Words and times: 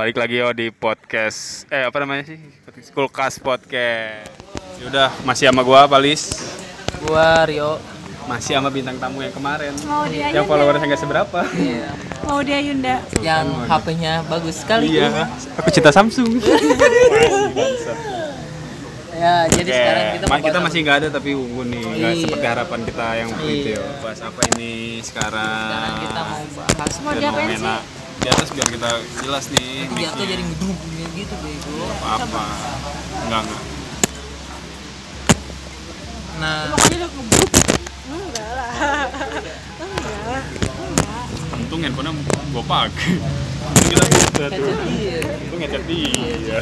Balik 0.00 0.16
lagi 0.16 0.40
yo 0.40 0.48
di 0.56 0.72
podcast 0.72 1.68
eh 1.68 1.84
apa 1.84 2.00
namanya 2.00 2.24
sih? 2.24 2.40
Kulkas 2.96 3.36
Podcast. 3.36 4.32
Yaudah, 4.80 5.12
masih 5.28 5.52
sama 5.52 5.60
gua 5.60 5.84
Palis. 5.84 6.40
Gua 7.04 7.44
Rio. 7.44 7.76
Masih 8.24 8.56
sama 8.56 8.72
bintang 8.72 8.96
tamu 8.96 9.20
yang 9.20 9.28
kemarin. 9.28 9.76
Mau 9.84 10.08
dia 10.08 10.32
Yang 10.32 10.48
followersnya 10.48 10.88
nggak 10.88 11.02
seberapa. 11.04 11.40
Iya. 11.52 11.92
Mau 12.24 12.40
dia 12.40 12.64
Yunda. 12.64 12.96
Yang 13.20 13.44
HP-nya 13.68 14.24
bagus 14.24 14.56
sekali. 14.64 14.88
Iya, 14.88 15.28
aku 15.60 15.68
cinta 15.68 15.92
Samsung. 15.92 16.32
Ya, 19.20 19.44
jadi 19.52 19.68
sekarang 19.68 20.04
kita 20.16 20.24
ma- 20.32 20.40
kita 20.40 20.58
masih 20.64 20.78
nggak 20.80 20.96
ada 20.96 21.08
tapi 21.12 21.36
unggul 21.36 21.68
nih, 21.68 21.84
nggak 21.84 22.12
Iya. 22.16 22.22
seperti 22.24 22.46
harapan 22.48 22.80
kita 22.88 23.06
yang 23.20 23.28
waktu 23.28 23.48
itu 23.52 23.68
ya. 23.68 23.76
Iya. 23.76 24.00
Bahas 24.00 24.20
apa 24.24 24.40
ini 24.56 24.72
sekarang? 25.04 25.68
Sekarang 25.68 25.92
kita 26.00 26.20
mau 26.24 26.40
bahas 26.56 26.94
Mau 26.96 27.12
diapain 27.12 27.28
sih? 27.52 27.60
fenomena 27.60 27.99
di 28.20 28.28
atas 28.28 28.48
biar 28.52 28.68
kita 28.68 28.90
jelas 29.24 29.44
nih. 29.50 29.88
Biar 29.90 30.12
tuh 30.12 30.22
mic-nya. 30.22 30.32
jadi 30.36 30.42
ngedrum 30.44 30.76
gitu 31.16 31.34
bego. 31.40 31.80
apa? 32.04 32.44
Enggak 33.24 33.40
enggak. 33.44 33.62
Nah, 36.40 36.72
Pokoknya 36.72 36.96
udah 36.96 37.10
ngebruk. 37.10 37.50
Enggak 38.10 38.50
lah. 38.52 38.70
Enggak 39.80 40.24
lah. 40.24 40.42
Enggak. 40.80 41.24
Untung 41.56 41.80
handphonenya 41.80 42.12
gue 42.50 42.64
pakai. 42.64 43.12
Kita 43.88 44.04
bisa 44.08 44.44
tuh. 44.48 44.68
Untung 45.44 45.58
ngechat 45.60 45.82
dia. 45.84 46.60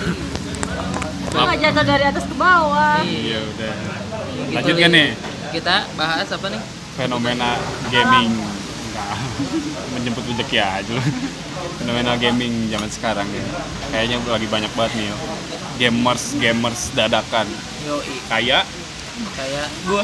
Nggak 1.29 1.57
jatuh 1.61 1.85
dari 1.85 2.05
atas 2.07 2.25
ke 2.25 2.35
bawah. 2.35 2.99
Iya 3.03 3.39
udah. 3.45 3.73
Lanjutkan 4.49 4.91
nih 4.91 5.09
Kita 5.49 5.77
bahas 5.95 6.29
apa 6.29 6.47
nih? 6.49 6.63
fenomena 6.99 7.55
gaming. 7.95 8.58
Enggak. 8.99 9.19
Menjemput 9.95 10.25
rezeki 10.27 10.57
aja 10.59 10.91
lu. 10.91 11.03
Fenomena 11.79 12.19
gaming 12.19 12.67
zaman 12.69 12.91
sekarang 12.91 13.27
ya. 13.31 13.45
Kayaknya 13.91 14.17
lagi 14.27 14.47
banyak 14.47 14.73
banget 14.75 14.93
nih 14.99 15.07
yo. 15.11 15.17
Gamers 15.79 16.25
gamers 16.37 16.91
dadakan. 16.93 17.47
Kayak 18.29 18.67
Kayak 19.35 19.67
gua. 19.83 20.03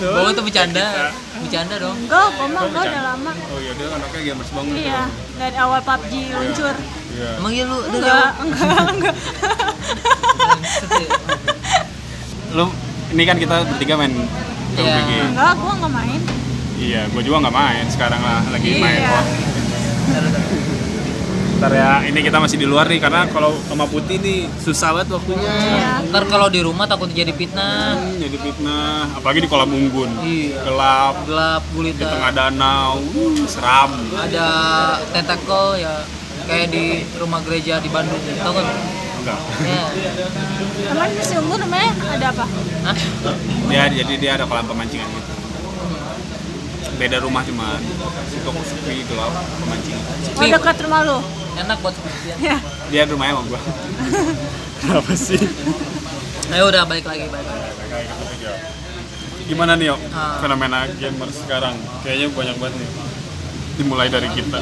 Gua 0.00 0.30
tuh 0.32 0.40
bercanda. 0.40 1.12
Bercanda 1.36 1.76
dong. 1.76 1.96
Enggak, 2.00 2.26
gua 2.32 2.46
mah 2.48 2.62
enggak 2.64 2.84
udah 2.88 3.02
lama. 3.12 3.32
Oh 3.52 3.58
iya 3.60 3.72
dia 3.76 3.86
anaknya 3.92 4.20
gamers 4.24 4.50
banget. 4.56 4.74
Iya, 4.80 5.02
dari 5.36 5.56
awal 5.60 5.80
PUBG 5.84 6.12
luncur. 6.32 6.76
Iya. 7.12 7.30
Emang 7.36 7.52
iya 7.52 7.64
lu 7.68 7.76
dari 7.84 7.96
Enggak, 8.00 8.32
enggak, 8.40 8.84
enggak. 8.96 9.14
Ya. 10.96 11.08
Lu 12.56 12.66
ini 13.12 13.22
kan 13.24 13.36
kita 13.36 13.56
bertiga 13.68 13.94
main 14.00 14.12
Iya. 14.16 14.92
PUBG. 14.96 15.10
Enggak, 15.36 15.52
gua 15.60 15.72
enggak 15.76 15.92
main. 15.92 16.20
Iya, 16.76 17.08
gue 17.08 17.22
juga 17.24 17.36
nggak 17.40 17.54
main 17.54 17.84
sekarang 17.88 18.20
lah, 18.20 18.40
lagi 18.52 18.68
Iya. 18.70 18.80
main. 18.80 19.00
Iya. 19.00 19.20
Ntar 21.56 21.72
ya, 21.72 22.04
ini 22.04 22.20
kita 22.20 22.36
masih 22.36 22.60
di 22.60 22.68
luar 22.68 22.84
nih 22.84 23.00
karena 23.00 23.24
kalau 23.32 23.56
sama 23.64 23.88
putih 23.88 24.20
nih 24.20 24.44
susah 24.60 24.92
banget 24.92 25.08
waktunya. 25.16 25.48
Iya. 25.48 25.90
Ntar 26.12 26.28
kalau 26.28 26.52
di 26.52 26.60
rumah 26.60 26.84
takut 26.84 27.08
jadi 27.08 27.32
fitnah. 27.32 27.96
Hmm, 27.96 28.20
jadi 28.20 28.36
fitnah, 28.36 29.08
apalagi 29.16 29.40
di 29.40 29.48
kolam 29.48 29.72
unggun. 29.72 30.10
Iya. 30.20 30.60
Gelap, 30.62 31.14
Gelap 31.24 31.62
di 31.64 31.72
gulita. 31.72 32.12
tengah 32.12 32.30
danau, 32.30 33.00
uh, 33.00 33.48
seram. 33.48 33.90
ada 34.12 34.48
tentakel 35.10 35.80
ya 35.80 36.04
kayak 36.44 36.68
di 36.70 36.84
rumah 37.16 37.40
gereja 37.42 37.80
di 37.80 37.88
Bandung 37.88 38.20
tau 38.38 38.52
kan 38.54 38.64
Enggak. 39.18 39.40
ya 39.66 39.82
Teman 40.86 41.08
si 41.18 41.34
Unggul 41.34 41.58
namanya 41.58 41.90
ada 42.06 42.26
apa? 42.30 42.44
Hah? 42.86 42.96
Dia 43.66 43.90
jadi 43.90 44.14
dia 44.14 44.30
ada 44.38 44.44
kolam 44.46 44.62
pemancingan 44.62 45.08
gitu. 45.10 45.32
Beda 46.94 47.18
rumah 47.18 47.42
cuma 47.42 47.76
situ 48.30 48.50
sepi 48.64 49.02
gelap 49.04 49.32
pemancingan. 49.58 50.02
Oh, 50.34 50.46
dekat 50.46 50.76
rumah 50.80 51.00
lu. 51.02 51.18
enak 51.56 51.80
buat 51.80 51.92
sepertian 51.92 52.36
Ya. 52.38 52.56
Dia 52.86 53.02
rumahnya 53.04 53.34
sama 53.34 53.48
gua. 53.48 53.60
Kenapa 54.80 55.12
sih? 55.12 55.40
ayo 56.46 56.70
udah 56.70 56.86
balik 56.86 57.02
lagi 57.02 57.26
balik 57.26 57.42
lagi 57.42 58.46
Gimana 59.46 59.74
nih, 59.74 59.88
Yo? 59.88 59.96
Ah. 60.10 60.38
Fenomena 60.38 60.86
gamer 60.92 61.30
sekarang? 61.30 61.74
Kayaknya 62.02 62.26
banyak 62.30 62.56
banget 62.58 62.74
nih. 62.76 62.90
Dimulai 63.76 64.08
dari 64.08 64.28
kita. 64.30 64.60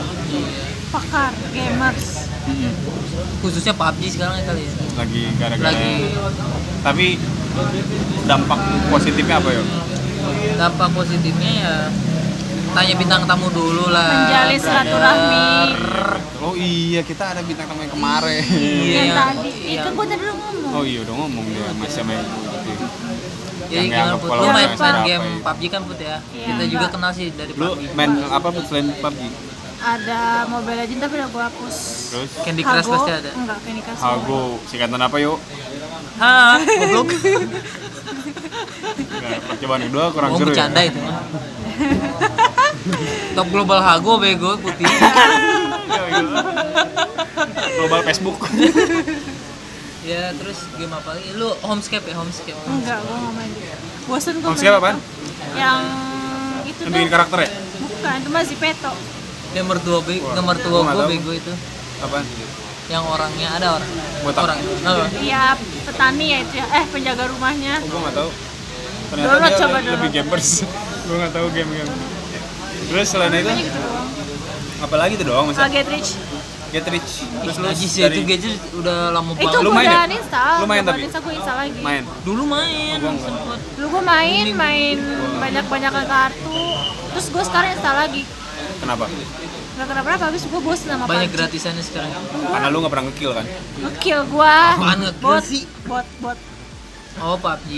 Pakar 0.90 1.32
gamers. 1.50 2.28
khususnya 3.40 3.72
PUBG 3.72 4.12
sekarang 4.12 4.36
ya 4.36 4.44
kali 4.44 4.62
ya 4.62 4.72
Lagi 5.00 5.22
gara-gara 5.40 5.72
lagi 5.72 6.12
Tapi 6.84 7.06
dampak 8.24 8.60
positifnya 8.92 9.40
apa 9.40 9.48
ya? 9.48 9.62
dampak 10.54 10.88
positifnya 10.92 11.50
ya 11.56 11.74
tanya 12.74 12.94
bintang 12.94 13.22
tamu 13.24 13.48
dulu 13.48 13.86
lah 13.88 14.08
Menjalin 14.26 14.58
silaturahmi. 14.58 15.46
Oh 16.40 16.54
iya, 16.54 17.00
kita 17.00 17.24
ada 17.28 17.40
bintang 17.40 17.66
tamu 17.66 17.80
yang 17.80 17.90
kemarin. 17.90 18.42
Iya, 18.44 19.00
Yang 19.00 19.14
tadi. 19.14 19.50
yang- 19.64 19.74
Itu 19.76 19.88
gua 19.90 20.04
tadi 20.04 20.20
udah 20.20 20.36
ngomong. 20.36 20.72
Oh 20.72 20.82
iya, 20.82 20.98
udah 21.00 21.14
ngomong 21.16 21.44
dia 21.46 21.64
masih 21.72 21.94
sama 21.94 22.12
yang 22.12 22.26
gitu. 22.26 22.86
jadi 23.64 23.80
yang 23.80 23.86
gimana 23.88 24.14
put 24.14 24.28
lu 24.28 24.46
main, 24.46 24.68
seberapa 24.70 25.00
game 25.02 25.24
itu. 25.24 25.40
PUBG 25.40 25.62
kan 25.68 25.82
put 25.82 25.98
ya 25.98 26.16
Iya. 26.28 26.46
kita 26.46 26.64
juga 26.68 26.86
kenal 26.90 27.10
sih 27.10 27.26
dari 27.32 27.50
Lu 27.50 27.64
PUBG 27.72 27.82
main 27.92 28.10
apa 28.28 28.48
Put, 28.50 28.64
selain 28.64 28.86
PUBG? 28.92 29.20
Ada 29.76 30.20
Mobile 30.46 30.78
Legends 30.78 31.00
tapi 31.00 31.14
udah 31.16 31.28
gua 31.28 31.42
hapus. 31.46 31.76
Terus 32.08 32.30
Candy 32.40 32.62
Crush 32.62 32.86
pasti 32.86 33.10
ada 33.14 33.30
Enggak, 33.32 33.58
Candy 33.60 33.80
Crush. 33.80 34.00
Hago, 34.00 34.42
singkatan 34.64 35.00
apa 35.00 35.16
yuk? 35.18 35.38
hah 36.14 36.56
goblok 36.78 37.08
Enggak, 38.94 39.38
percobaan 39.48 39.82
kedua 39.82 40.04
kurang 40.10 40.30
mau 40.30 40.38
seru 40.38 40.44
ya. 40.44 40.52
bercanda 40.52 40.80
itu 40.82 40.98
mah 41.00 41.18
top 43.32 43.46
global 43.48 43.78
hago 43.78 44.16
bego 44.16 44.56
putih 44.56 44.84
Iya. 44.84 46.20
Global 47.76 48.00
Facebook. 48.02 48.38
ya 50.04 50.30
terus 50.34 50.58
game 50.74 50.92
apa 50.92 51.16
lagi 51.16 51.32
lu 51.32 51.48
homescape 51.60 52.04
ya 52.04 52.14
homescape 52.14 52.56
Enggak, 52.62 53.00
gua 53.00 53.16
enggak 53.16 53.32
main. 53.34 53.50
Bosen 54.04 54.34
gua. 54.38 54.52
Homescape 54.52 54.74
apaan? 54.74 54.96
itu. 55.00 55.56
Yang 55.56 55.80
itu 56.62 56.76
Yang 56.76 56.84
tuh. 56.84 56.92
bikin 56.92 57.08
karakter 57.10 57.38
ya? 57.40 57.48
Bukan, 57.80 58.14
itu 58.14 58.30
masih 58.30 58.56
peto. 58.58 58.92
game 59.50 59.66
mertua 59.66 59.98
be 60.02 60.14
Wah, 60.18 60.34
game 60.34 60.46
mertua 60.46 60.70
gua 60.74 60.82
nggak 60.84 61.08
bego 61.08 61.30
itu 61.32 61.52
Apaan? 62.00 62.24
yang 62.84 63.00
orangnya 63.02 63.48
ada 63.50 63.80
orang 63.80 63.90
Botak. 64.20 64.42
orang 64.44 64.58
oh. 64.84 65.08
Iya, 65.16 65.56
petani 65.84 66.26
ya 66.26 66.38
itu 66.38 66.54
ya. 66.54 66.66
Eh, 66.70 66.84
penjaga 66.86 67.24
rumahnya. 67.26 67.80
Oh, 67.80 67.88
gua 67.88 68.00
nggak 68.02 68.14
tahu. 68.14 68.30
Ternyata 69.06 69.24
Download, 69.30 69.46
dia 69.46 69.56
coba 69.56 69.76
lebih 69.78 69.88
download. 69.88 70.12
gamers. 70.12 70.48
gua 71.06 71.16
nggak 71.16 71.32
tahu 71.32 71.46
game-game. 71.50 71.92
Terus 72.84 73.06
selain 73.08 73.32
itu, 73.34 73.50
gitu 73.64 73.80
apalagi 74.84 75.12
itu 75.16 75.24
doang 75.24 75.48
Ah, 75.48 75.64
masa? 75.64 75.68
Get 75.72 75.88
Rich. 75.88 76.10
Get 76.68 76.86
Rich. 76.90 77.12
Terus 77.24 77.56
lu 77.56 77.66
ya 77.70 78.06
dari 78.10 78.16
itu 78.20 78.22
gadget 78.28 78.54
udah 78.76 78.98
lama 79.14 79.30
Itu 79.32 79.46
banget 79.46 79.62
Lu 79.64 79.70
gua 79.70 79.76
main 79.78 79.88
udah 79.88 79.96
ya? 79.96 80.06
uninstall. 80.10 80.54
Lu 80.60 80.66
main 80.66 80.82
tapi? 80.84 80.98
uninstall, 81.00 81.22
gua 81.24 81.34
install 81.34 81.58
lagi. 81.58 81.80
main. 81.80 82.02
dulu 82.26 82.42
main 82.44 82.98
sempet 83.00 83.60
Dulu 83.78 83.86
gua 83.88 84.02
main, 84.04 84.44
main 84.52 84.96
banyak-banyakan 85.40 86.04
kartu. 86.04 86.60
Terus 87.14 87.26
gua 87.32 87.42
sekarang 87.46 87.70
install 87.78 87.96
lagi. 87.96 88.22
Kenapa? 88.82 89.04
Gak 89.74 89.86
kenapa-napa, 89.90 90.24
habis 90.30 90.42
gua 90.46 90.60
bosen 90.62 90.86
sama 90.86 91.04
banyak 91.08 91.30
PUBG. 91.30 91.38
gratisannya 91.40 91.82
sekarang 91.82 92.10
Karena 92.30 92.66
lu 92.70 92.78
nggak 92.78 92.92
pernah 92.94 93.06
ngekill 93.10 93.32
kan? 93.34 93.46
Ngekill 93.82 94.20
gua. 94.30 94.56
Apaan 94.78 94.98
ngekill 95.02 95.22
bot, 95.24 95.42
sih? 95.42 95.62
Bot, 95.86 96.06
bot. 96.22 96.38
oh 97.18 97.36
PUBG 97.38 97.70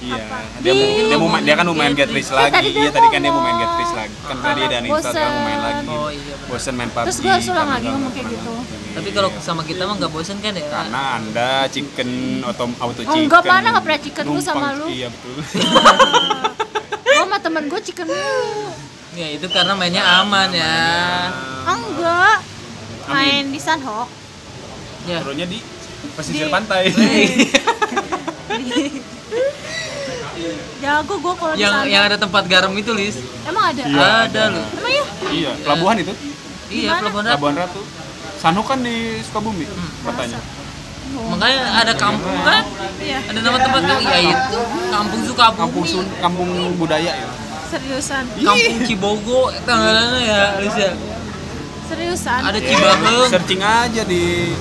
Iya. 0.00 0.16
Apa? 0.18 0.36
Dia 0.58 0.72
Di- 0.72 1.04
dia 1.04 1.16
mau 1.16 1.28
main- 1.28 1.44
dia 1.44 1.54
kan 1.54 1.64
mau 1.64 1.76
main 1.76 1.92
Get 1.92 2.08
Rich 2.08 2.30
lagi. 2.30 2.50
tadi 2.50 2.68
dia 2.72 2.80
Iya 2.80 2.90
tadi 2.90 3.06
kan 3.06 3.20
dia 3.20 3.28
mau 3.28 3.42
main 3.42 3.52
Get 3.54 3.72
Rich 3.76 3.92
lagi. 3.92 4.14
Kan 4.22 4.36
tadi 4.38 4.60
dia 4.62 4.78
sekarang 4.80 5.28
mau 5.30 5.42
main 5.42 5.60
lagi. 5.60 5.86
oh 5.86 6.08
iya 6.08 6.34
benar. 6.34 6.48
Bosen 6.50 6.74
main 6.74 6.90
PUBG. 6.90 7.04
Terus 7.04 7.18
gua 7.18 7.30
harus 7.30 7.46
ulang 7.46 7.56
karena 7.60 7.74
lagi 7.74 7.88
ngomong 7.90 8.12
kayak 8.12 8.26
gitu. 8.28 8.54
tapi 8.90 9.08
kalau 9.12 9.30
sama 9.38 9.62
kita 9.62 9.82
mah 9.84 9.94
nggak 9.96 10.10
bosen 10.10 10.36
kan 10.38 10.50
ya 10.52 10.66
Karena 10.66 11.02
anda 11.14 11.48
chicken 11.68 12.10
auto 12.42 12.64
auto 12.74 12.90
Oh, 12.98 13.06
chicken. 13.06 13.22
enggak, 13.22 13.42
mana 13.44 13.66
nggak 13.70 13.84
pernah 13.84 14.00
chicken 14.00 14.24
gua 14.26 14.42
sama 14.42 14.66
lu. 14.74 14.86
Iya 14.88 15.06
betul. 15.08 15.34
Gua 17.00 17.16
sama 17.20 17.38
temen 17.38 17.64
gua 17.66 17.80
chicken 17.80 18.06
mulu. 18.06 18.72
ya 19.12 19.26
itu 19.28 19.46
karena 19.46 19.74
mainnya 19.74 20.00
aman 20.18 20.48
ya 20.50 20.76
Enggak. 21.66 22.36
Amin. 23.04 23.12
Main 23.12 23.44
di 23.50 23.58
Sunhawk. 23.58 24.08
ya 25.04 25.18
Turunnya 25.20 25.44
di 25.44 25.58
pesisir 26.14 26.46
Di- 26.46 26.52
pantai. 26.52 26.84
Jago 30.78 31.14
gua 31.18 31.34
kalau 31.34 31.54
yang 31.54 31.74
sana. 31.74 31.86
yang 31.86 32.02
ada 32.04 32.16
tempat 32.16 32.44
garam 32.44 32.72
itu 32.72 32.90
lis 32.90 33.16
Emang 33.42 33.64
ada? 33.68 33.82
Iya. 33.82 34.06
ada 34.24 34.42
loh 34.50 34.64
Emang 34.72 34.92
ya? 34.92 35.04
iya, 35.30 35.50
pelabuhan 35.58 35.96
itu. 35.98 36.12
iya 36.68 36.80
Di 36.80 36.86
mana? 36.86 37.00
pelabuhan 37.00 37.24
Ratu. 37.24 37.32
Pelabuhan 37.32 37.56
Ratu. 37.58 37.80
Sanho 38.36 38.62
kan 38.62 38.78
di 38.78 38.96
Sukabumi 39.20 39.64
Hmm. 39.64 39.90
katanya. 40.06 40.40
makanya 41.10 41.62
ada 41.76 41.92
kampung 41.92 42.38
kan 42.40 42.62
Iya. 42.96 43.18
ada 43.24 43.38
nama 43.40 43.58
tempat 43.58 43.80
kan 43.82 43.98
ya 44.00 44.18
itu 44.22 44.60
kampung 44.88 45.20
Sukabumi 45.22 45.58
Kampung 45.58 45.84
Sun, 45.84 46.06
kampung 46.18 46.50
budaya 46.76 47.12
ya. 47.16 47.28
Seriusan. 47.66 48.24
kampung 48.36 48.76
Cibogo 48.82 49.40
tanggalannya 49.60 50.20
ya 50.22 50.42
lis 50.58 50.76
ya 50.76 50.90
Seriusan. 51.84 52.40
ada 52.40 52.58
Cibaheung 52.58 53.28
Searching 53.28 53.58
aja 53.60 54.02
di 54.04 54.54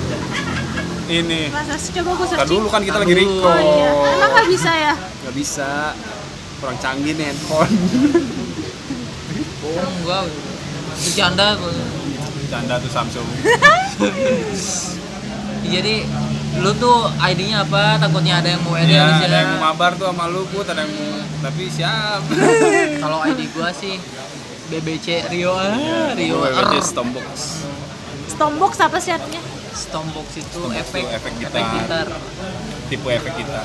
ini. 1.10 1.42
Masa 1.50 1.76
sih 1.76 1.92
coba 1.98 2.10
gua 2.16 2.26
Tadi 2.26 2.34
searching. 2.38 2.52
dulu 2.54 2.68
kan 2.70 2.82
kita 2.86 2.98
Tar 2.98 3.04
lagi 3.04 3.16
record. 3.18 3.50
Oh 3.50 3.60
iya. 3.60 3.90
Emang 4.14 4.30
nggak 4.32 4.48
bisa 4.54 4.72
ya? 4.72 4.94
Gak 4.98 5.36
bisa. 5.36 5.70
Kurang 6.62 6.78
canggih 6.78 7.14
nih 7.18 7.26
handphone. 7.34 7.74
bohong 9.62 9.96
gua 10.06 10.20
bercanda 10.96 11.48
gua. 11.58 11.74
Canda 12.50 12.76
tuh 12.82 12.92
Samsung. 12.94 13.28
jadi 15.70 15.96
lu 16.60 16.72
tuh 16.82 17.14
ID-nya 17.22 17.62
apa 17.62 18.02
takutnya 18.02 18.42
ada 18.42 18.58
yang 18.58 18.62
mau 18.66 18.74
edit 18.74 18.98
Iya, 18.98 19.06
di 19.22 19.26
ada 19.30 19.38
yang 19.38 19.50
mau 19.62 19.70
mabar 19.70 19.94
tuh 19.96 20.10
sama 20.10 20.26
lu 20.28 20.42
put, 20.50 20.66
ada 20.66 20.82
yang 20.82 20.92
mau 20.92 21.22
tapi 21.40 21.64
siap. 21.72 22.22
kalau 23.04 23.22
ID 23.24 23.48
gua 23.54 23.70
sih 23.72 23.96
BBC 24.70 25.30
Rio 25.30 25.54
ah, 25.56 26.12
Rio 26.18 26.42
BBC 26.42 26.74
R. 26.74 26.84
Stompbox. 26.84 27.28
Stompbox 28.34 28.72
apa 28.82 28.98
sih 28.98 29.14
artinya? 29.14 29.59
Stompbox 29.80 30.28
itu 30.36 30.60
Stompbox 30.60 30.76
efek 30.84 31.04
tuh 31.08 31.16
efek 31.16 31.64
gitar. 31.72 32.08
Tipe 32.92 33.10
efek 33.10 33.34
kita. 33.40 33.62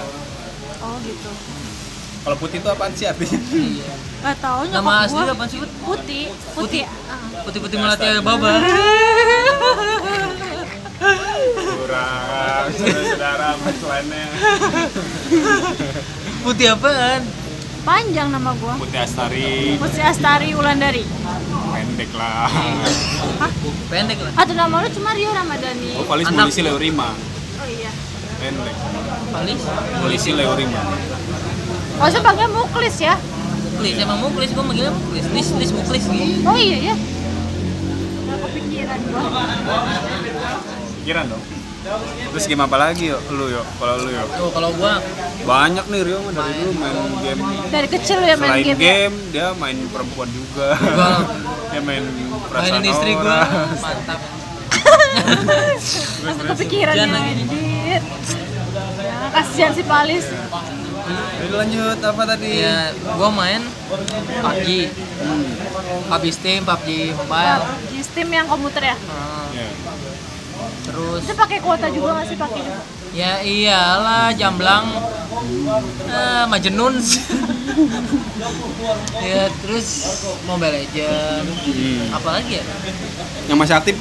Oh 0.84 0.94
gitu. 1.02 1.30
Kalau 2.24 2.36
putih 2.40 2.56
itu 2.56 2.68
apaan 2.72 2.92
sih 2.96 3.04
artinya? 3.04 3.36
Iya. 3.52 3.92
Gak 4.24 4.36
tau 4.40 4.64
Nama 4.64 4.80
nyokap 4.80 5.04
asli 5.04 5.20
gua 5.20 5.34
apa 5.36 5.44
sih? 5.44 5.58
Put? 5.60 5.70
Putih. 5.84 6.24
Putih. 6.56 6.84
Ah. 6.88 7.44
Putih-putih 7.44 7.76
melati 7.76 8.06
baba. 8.24 8.52
Kurang, 11.60 12.66
saudara-saudara 12.72 13.48
punchline-nya. 13.60 14.26
Putih 16.40 16.66
apaan? 16.72 17.20
Panjang 17.84 18.32
nama 18.32 18.56
gua. 18.56 18.80
Putih 18.80 19.04
Astari, 19.04 19.76
Putri 19.76 20.00
Astari 20.00 20.56
Wulandari. 20.56 21.04
Pendek 21.94 22.10
lah. 22.18 22.50
Hah? 23.38 23.50
Pendek 23.86 24.18
lah. 24.18 24.34
Atau 24.34 24.58
nama 24.58 24.82
lu 24.82 24.90
cuma 24.90 25.14
Rio 25.14 25.30
Ramadhani. 25.30 25.94
Oh, 25.94 26.02
polisi 26.02 26.58
Leo 26.58 26.74
Rima. 26.74 27.14
Oh 27.14 27.66
iya. 27.70 27.94
Pendek. 28.42 28.74
Palis. 29.30 29.62
Polisi 30.02 30.30
Leo 30.34 30.58
Rima. 30.58 30.82
Oh, 32.02 32.10
saya 32.10 32.18
panggil 32.18 32.50
Muklis 32.50 32.98
ya? 32.98 33.14
Muklis 33.78 33.94
emang 34.02 34.18
muklis 34.26 34.50
gua 34.50 34.66
manggilnya 34.66 34.90
muklis. 34.90 35.22
Lis 35.30 35.54
lis 35.54 35.70
muklis 35.70 36.02
gitu. 36.02 36.42
Oh 36.42 36.58
iya 36.58 36.78
ya. 36.82 36.94
Gak 38.26 38.38
kepikiran 38.42 38.98
gua. 39.14 39.46
Pikiran 40.98 41.24
dong. 41.30 41.42
Terus 41.84 42.44
game 42.48 42.64
apa 42.64 42.76
lagi 42.80 43.12
yuk? 43.12 43.20
Lu 43.28 43.52
yuk, 43.52 43.66
kalau 43.76 43.94
lu 44.00 44.08
yuk. 44.08 44.28
Tuh 44.32 44.50
kalau 44.56 44.70
gua 44.72 45.04
Banyak 45.44 45.84
nih 45.92 46.00
Rio 46.00 46.18
mah 46.24 46.32
dari 46.32 46.52
dulu 46.56 46.72
main 46.80 46.96
game. 47.20 47.40
Dari 47.68 47.88
kecil 47.92 48.18
ya 48.24 48.34
main 48.40 48.50
Selain 48.56 48.64
game. 48.64 48.80
game, 48.80 49.14
ya? 49.14 49.32
dia 49.32 49.46
main 49.60 49.76
perempuan 49.92 50.28
juga. 50.32 50.68
Dia 51.74 51.82
main 51.82 52.06
perasaan 52.48 52.80
mainin 52.80 52.86
istri 52.86 53.12
gua 53.18 53.44
mantap. 53.82 54.20
Masa 56.24 56.42
kepikiran 56.54 56.94
ya, 56.94 57.04
anjir. 57.04 57.36
Ya, 57.84 58.00
kasihan 59.34 59.72
si 59.74 59.82
Palis. 59.84 60.24
Jadi 61.36 61.52
lanjut 61.52 61.98
apa 62.00 62.22
tadi? 62.24 62.64
Ya, 62.64 62.94
gua 63.18 63.28
main 63.28 63.60
PUBG. 64.40 64.88
PUBG 66.08 66.24
Steam, 66.32 66.60
PUBG 66.64 67.12
Mobile. 67.12 67.62
Di 67.92 68.00
Steam 68.00 68.28
yang 68.32 68.46
komputer 68.48 68.94
ya? 68.94 68.96
Ya. 68.96 69.43
Terus 70.84 71.20
Itu 71.22 71.34
pakai 71.34 71.58
kuota 71.58 71.86
juga 71.88 72.08
nggak 72.14 72.26
sih 72.26 72.36
pakai? 72.36 72.62
ya 73.12 73.38
iyalah 73.40 74.34
jamblang 74.34 74.90
eh, 76.04 76.44
Majnun 76.44 76.98
ya 79.24 79.42
terus 79.60 79.86
Mobile 80.44 80.74
Legend 80.76 81.46
Hmm. 81.64 82.06
apalagi 82.12 82.58
ya 82.58 82.64
Yang 83.46 83.58
masih 83.58 83.74
aktif 83.76 83.96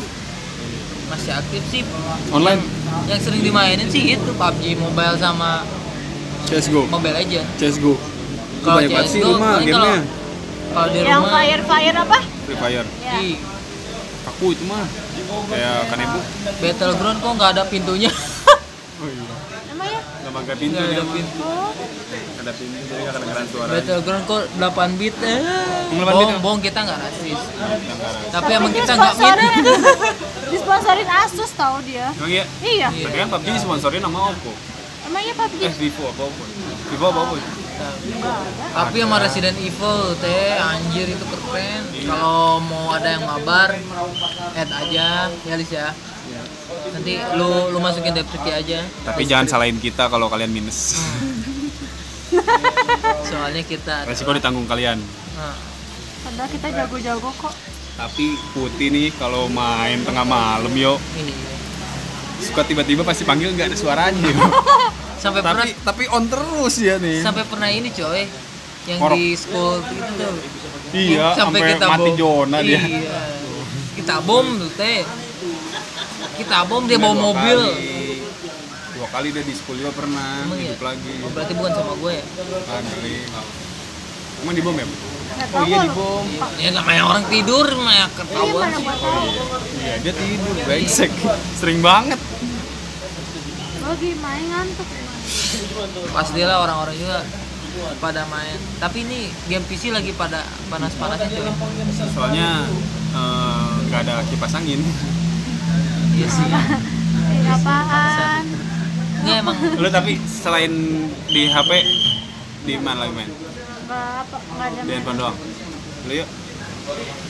masih 1.06 1.32
aktif 1.32 1.62
sih 1.70 1.82
online 2.30 2.62
yang 3.06 3.20
sering 3.20 3.42
dimainin 3.42 3.86
sih 3.88 4.14
itu 4.14 4.32
PUBG 4.34 4.76
Mobile 4.76 5.16
sama 5.16 5.62
CSGO. 6.44 6.86
Mobile 6.88 7.16
Legend 7.16 7.48
CSGO. 7.56 7.94
Kalau 8.62 8.78
banyak 8.78 8.92
banget 8.92 9.08
sih 9.08 9.20
CS:GO, 9.20 9.32
rumah 9.32 9.52
paling 9.54 9.68
gamenya. 9.70 10.02
kalau 10.70 10.88
di 10.88 10.98
Yang 11.00 11.08
rumah 11.16 11.32
Fire 11.34 11.64
Fire 11.64 11.96
apa? 11.98 12.18
Free 12.44 12.58
Fire. 12.58 12.88
Ya. 13.00 13.14
Itu 14.52 14.64
mah 14.66 14.86
kayak 15.48 15.76
Kanebo. 15.88 16.20
Battleground 16.60 17.18
kok 17.20 17.32
nggak 17.34 17.52
ada 17.56 17.64
pintunya 17.66 18.12
Oh 19.04 19.08
iya. 19.08 19.24
Emang 19.68 19.90
ya? 19.90 20.02
Nama 20.24 20.40
gak 20.42 20.58
pintu 20.58 20.76
nggak 20.76 20.88
ada 20.90 21.04
mah. 21.04 21.14
pintu 21.14 21.44
Oh, 21.44 21.72
Ada 22.40 22.52
pintu 22.56 22.76
jadi 22.84 23.02
gak 23.04 23.14
kedengeran 23.16 23.46
suara. 23.52 23.70
Battleground 23.72 24.24
kok 24.24 24.42
8 24.56 25.00
bit 25.00 25.16
eh. 25.20 25.40
Yang 25.92 26.00
8 26.00 26.08
bit 26.08 26.14
bohong 26.14 26.30
ya? 26.30 26.40
bohong 26.40 26.62
kita 26.62 26.80
nggak 26.84 27.00
rasis 27.00 27.40
tapi 27.44 28.32
tapi 28.34 28.52
emang 28.54 28.72
kita 28.74 28.92
nggak 28.98 29.14
min 29.14 29.66
disponsorin 30.54 31.10
Asus 31.10 31.52
tau 31.54 31.78
dia. 31.84 32.08
Emang 32.14 32.32
iya? 32.32 32.46
Iya. 32.62 32.88
Tapi 32.90 33.16
kan 33.16 33.28
PUBG 33.30 33.56
sponsorin 33.60 34.02
sama 34.02 34.20
Oppo. 34.32 34.52
Emang 35.04 35.22
iya 35.22 35.34
PUBG? 35.36 35.62
Eh, 35.62 35.74
Vivo 35.76 36.04
apa 36.08 36.22
Oppo? 36.26 36.44
Vivo 36.90 37.06
apa 37.06 37.20
Oppo? 37.28 37.63
Tapi 38.74 38.98
sama 39.04 39.18
Resident 39.22 39.58
Evil 39.60 40.16
teh 40.20 40.58
anjir 40.58 41.08
itu 41.12 41.26
keren 41.26 41.84
kalau 42.08 42.60
mau 42.64 42.94
ada 42.96 43.16
yang 43.16 43.24
mabar 43.24 43.76
add 44.58 44.70
aja 44.72 45.30
ya 45.30 45.56
Lis 45.56 45.72
ya 45.72 45.94
nanti 46.94 47.20
lu 47.38 47.74
lu 47.74 47.80
masukin 47.82 48.14
deskripsi 48.16 48.52
aja 48.52 48.80
Tapi 49.06 49.22
jangan 49.28 49.46
salahin 49.50 49.78
kita 49.78 50.08
kalau 50.10 50.28
kalian 50.32 50.50
minus. 50.50 50.98
soalnya 53.30 53.62
kita 53.62 54.10
Resiko 54.10 54.34
ditanggung 54.34 54.66
kalian. 54.66 54.98
Nah, 55.38 55.56
Padahal 56.24 56.50
kita 56.50 56.68
jago-jago 56.72 57.30
kok. 57.36 57.54
Tapi 57.94 58.26
Putih 58.58 58.90
nih 58.90 59.08
kalau 59.22 59.46
main 59.52 60.02
tengah 60.02 60.26
malam 60.26 60.74
yo 60.74 60.98
ini 61.20 61.34
suka 62.44 62.66
tiba-tiba 62.66 63.06
pasti 63.08 63.24
panggil 63.24 63.54
nggak 63.54 63.72
ada 63.72 63.78
suaranya. 63.78 64.32
sampai 65.24 65.40
pernah 65.42 65.64
tapi 65.64 65.72
tapi 65.82 66.04
on 66.10 66.24
terus 66.28 66.76
ya 66.78 66.96
nih. 66.98 67.24
sampai 67.24 67.44
pernah 67.48 67.70
ini 67.70 67.90
coy 67.90 68.28
yang 68.84 69.00
Korok. 69.00 69.16
di 69.16 69.26
school 69.34 69.80
itu 69.80 70.12
tuh 70.20 70.36
Iya, 70.94 71.34
sampai, 71.34 71.74
mati 71.74 72.12
bom. 72.12 72.20
zona 72.46 72.58
dia. 72.62 72.78
iya 72.78 73.22
kita 73.94 74.22
bom 74.22 74.46
tuh 74.60 74.70
teh 74.76 75.02
kita 76.36 76.68
bom 76.68 76.84
dia 76.84 76.98
Udah 76.98 77.06
bawa 77.08 77.16
mobil 77.24 77.60
kali. 77.64 78.22
Dua 78.94 79.08
kali 79.10 79.28
dia 79.32 79.42
di 79.42 79.54
school 79.54 79.76
juga 79.76 79.90
pernah 79.92 80.44
Emang 80.44 80.60
iya? 80.60 80.70
hidup 80.70 80.82
lagi. 80.82 81.14
Oh, 81.22 81.30
berarti 81.32 81.54
bukan 81.54 81.72
sama 81.72 81.94
gue 81.96 82.14
ya 82.14 82.24
Kali. 82.64 83.16
Emang 84.40 84.54
dibom 84.54 84.76
ya? 84.76 84.86
Nggak 84.86 85.50
Oh 85.52 85.64
iya 85.64 85.78
gua. 85.78 85.84
dibom. 85.88 86.26
ya 86.60 86.70
namanya 86.72 87.04
orang 87.08 87.24
tidur 87.26 87.68
mah 87.74 87.90
Iya, 87.92 88.06
ketahuan 88.12 88.70
mana 88.70 88.78
sih. 88.78 88.86
Iya, 89.80 89.94
dia 90.04 90.14
tidur 90.14 90.54
brengsek. 90.62 91.12
Sering 91.58 91.80
banget. 91.82 92.20
Lagi 93.82 94.10
main 94.16 94.46
ngantuk. 94.48 94.88
Pastilah 96.14 96.58
orang-orang 96.64 96.96
juga 96.98 97.20
pada 97.98 98.22
main 98.30 98.58
tapi 98.78 99.02
ini 99.02 99.34
game 99.50 99.66
PC 99.66 99.90
lagi 99.90 100.14
pada 100.14 100.46
panas-panasnya 100.70 101.26
coy 101.26 101.50
Soalnya 102.14 102.70
eh, 103.14 103.74
nggak 103.90 104.02
ada 104.06 104.22
kipas 104.30 104.54
angin. 104.54 104.82
iya 106.14 106.28
sih 106.30 106.46
apaan? 107.50 108.46
nggak 109.24 109.38
emang 109.42 109.58
Lu 109.80 109.88
tapi 109.90 110.20
selain 110.22 110.74
di 111.26 111.50
HP 111.50 111.72
di 112.64 112.74
mana 112.78 113.08
lagi 113.08 113.14
main? 113.18 113.30
Nggak 113.34 114.04
ada 114.62 114.82
Di 114.86 114.92
handphone 114.94 115.18
doang. 115.18 115.38
Lu 116.08 116.14
yuk, 116.14 116.28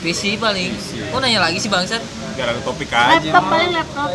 PC 0.00 0.36
paling 0.36 0.68
kok 1.08 1.18
nanya 1.18 1.40
lagi 1.40 1.56
sih 1.56 1.66
bangsat 1.66 1.98
gara 2.34 2.50
topik 2.60 2.88
aja. 2.88 3.20
Laptop 3.22 3.44
paling 3.46 3.70
laptop. 3.70 4.08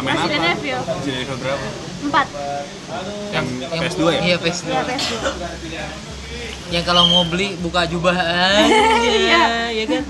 Main 0.00 0.16
Resident 0.18 0.42
apa? 0.42 0.52
Evil 0.52 0.80
Resident 0.82 1.22
Evil 1.22 1.36
berapa? 1.38 1.66
4 2.04 2.12
Yang 3.30 3.44
yang 3.64 3.80
PS2 3.80 4.02
ya? 4.04 4.20
iya 4.20 4.36
PS2 4.36 4.68
Ya 4.68 4.82
PS2 4.84 5.12
yang 6.66 6.82
kalau 6.82 7.06
mau 7.06 7.22
beli 7.22 7.54
buka 7.56 7.86
jubah 7.86 8.12
aja 8.12 9.70
ya 9.70 9.84
kan 9.86 10.02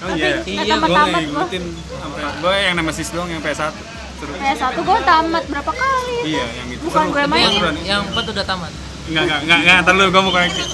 Oh 0.00 0.10
iya. 0.10 0.40
Iya, 0.40 0.56
Gue 0.56 0.64
tamat-tamat 0.64 1.12
gua. 1.12 1.20
ngikutin 1.44 1.64
sampai 1.92 2.22
gue 2.40 2.54
yang 2.58 2.74
Nemesis 2.74 3.08
doang 3.12 3.28
yang 3.28 3.38
PS1. 3.38 3.70
Seru. 4.16 4.32
PS1 4.32 4.74
gua 4.80 4.98
tamat 5.02 5.44
berapa 5.44 5.70
kali 5.70 6.18
Iya, 6.24 6.44
yang 6.54 6.68
itu. 6.70 6.82
Bukan 6.86 7.10
gue 7.10 7.22
main. 7.26 7.42
yang 7.42 7.54
yang 7.84 8.02
empat 8.06 8.24
udah 8.26 8.42
tamat 8.42 8.70
Enggak, 9.04 9.22
enggak, 9.26 9.42
enggak, 9.42 9.58
enggak, 9.60 9.76
ntar 9.82 9.92
lu 9.92 10.06
gue 10.06 10.22
mau 10.22 10.30
koreksi. 10.30 10.62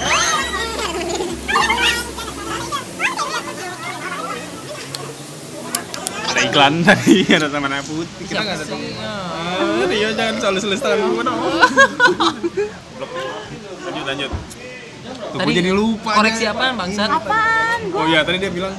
Ada 6.37 6.45
iklan 6.45 6.75
tadi, 6.83 7.16
ada 7.37 7.49
sama 7.49 7.66
Naya 7.66 7.81
Putih. 7.81 8.25
Kita 8.26 8.40
nggak 8.40 8.57
ada 8.57 8.64
sih 8.66 8.93
Ah, 8.95 9.87
Rio 9.87 10.11
jangan 10.12 10.35
selalu 10.37 10.59
selesai 10.61 10.93
gue 10.95 11.23
dong. 11.23 11.40
Lanjut, 13.83 14.05
lanjut. 14.05 14.31
Tuh, 15.26 15.38
gue 15.40 15.52
jadi 15.55 15.71
lupa. 15.71 16.11
koreksi 16.14 16.45
nih. 16.45 16.52
apaan 16.52 16.75
bangsat 16.75 17.09
Apaan? 17.09 17.78
Gua 17.88 17.99
Oh 17.99 18.07
iya, 18.07 18.21
tadi 18.21 18.37
dia 18.37 18.50
bilang 18.50 18.75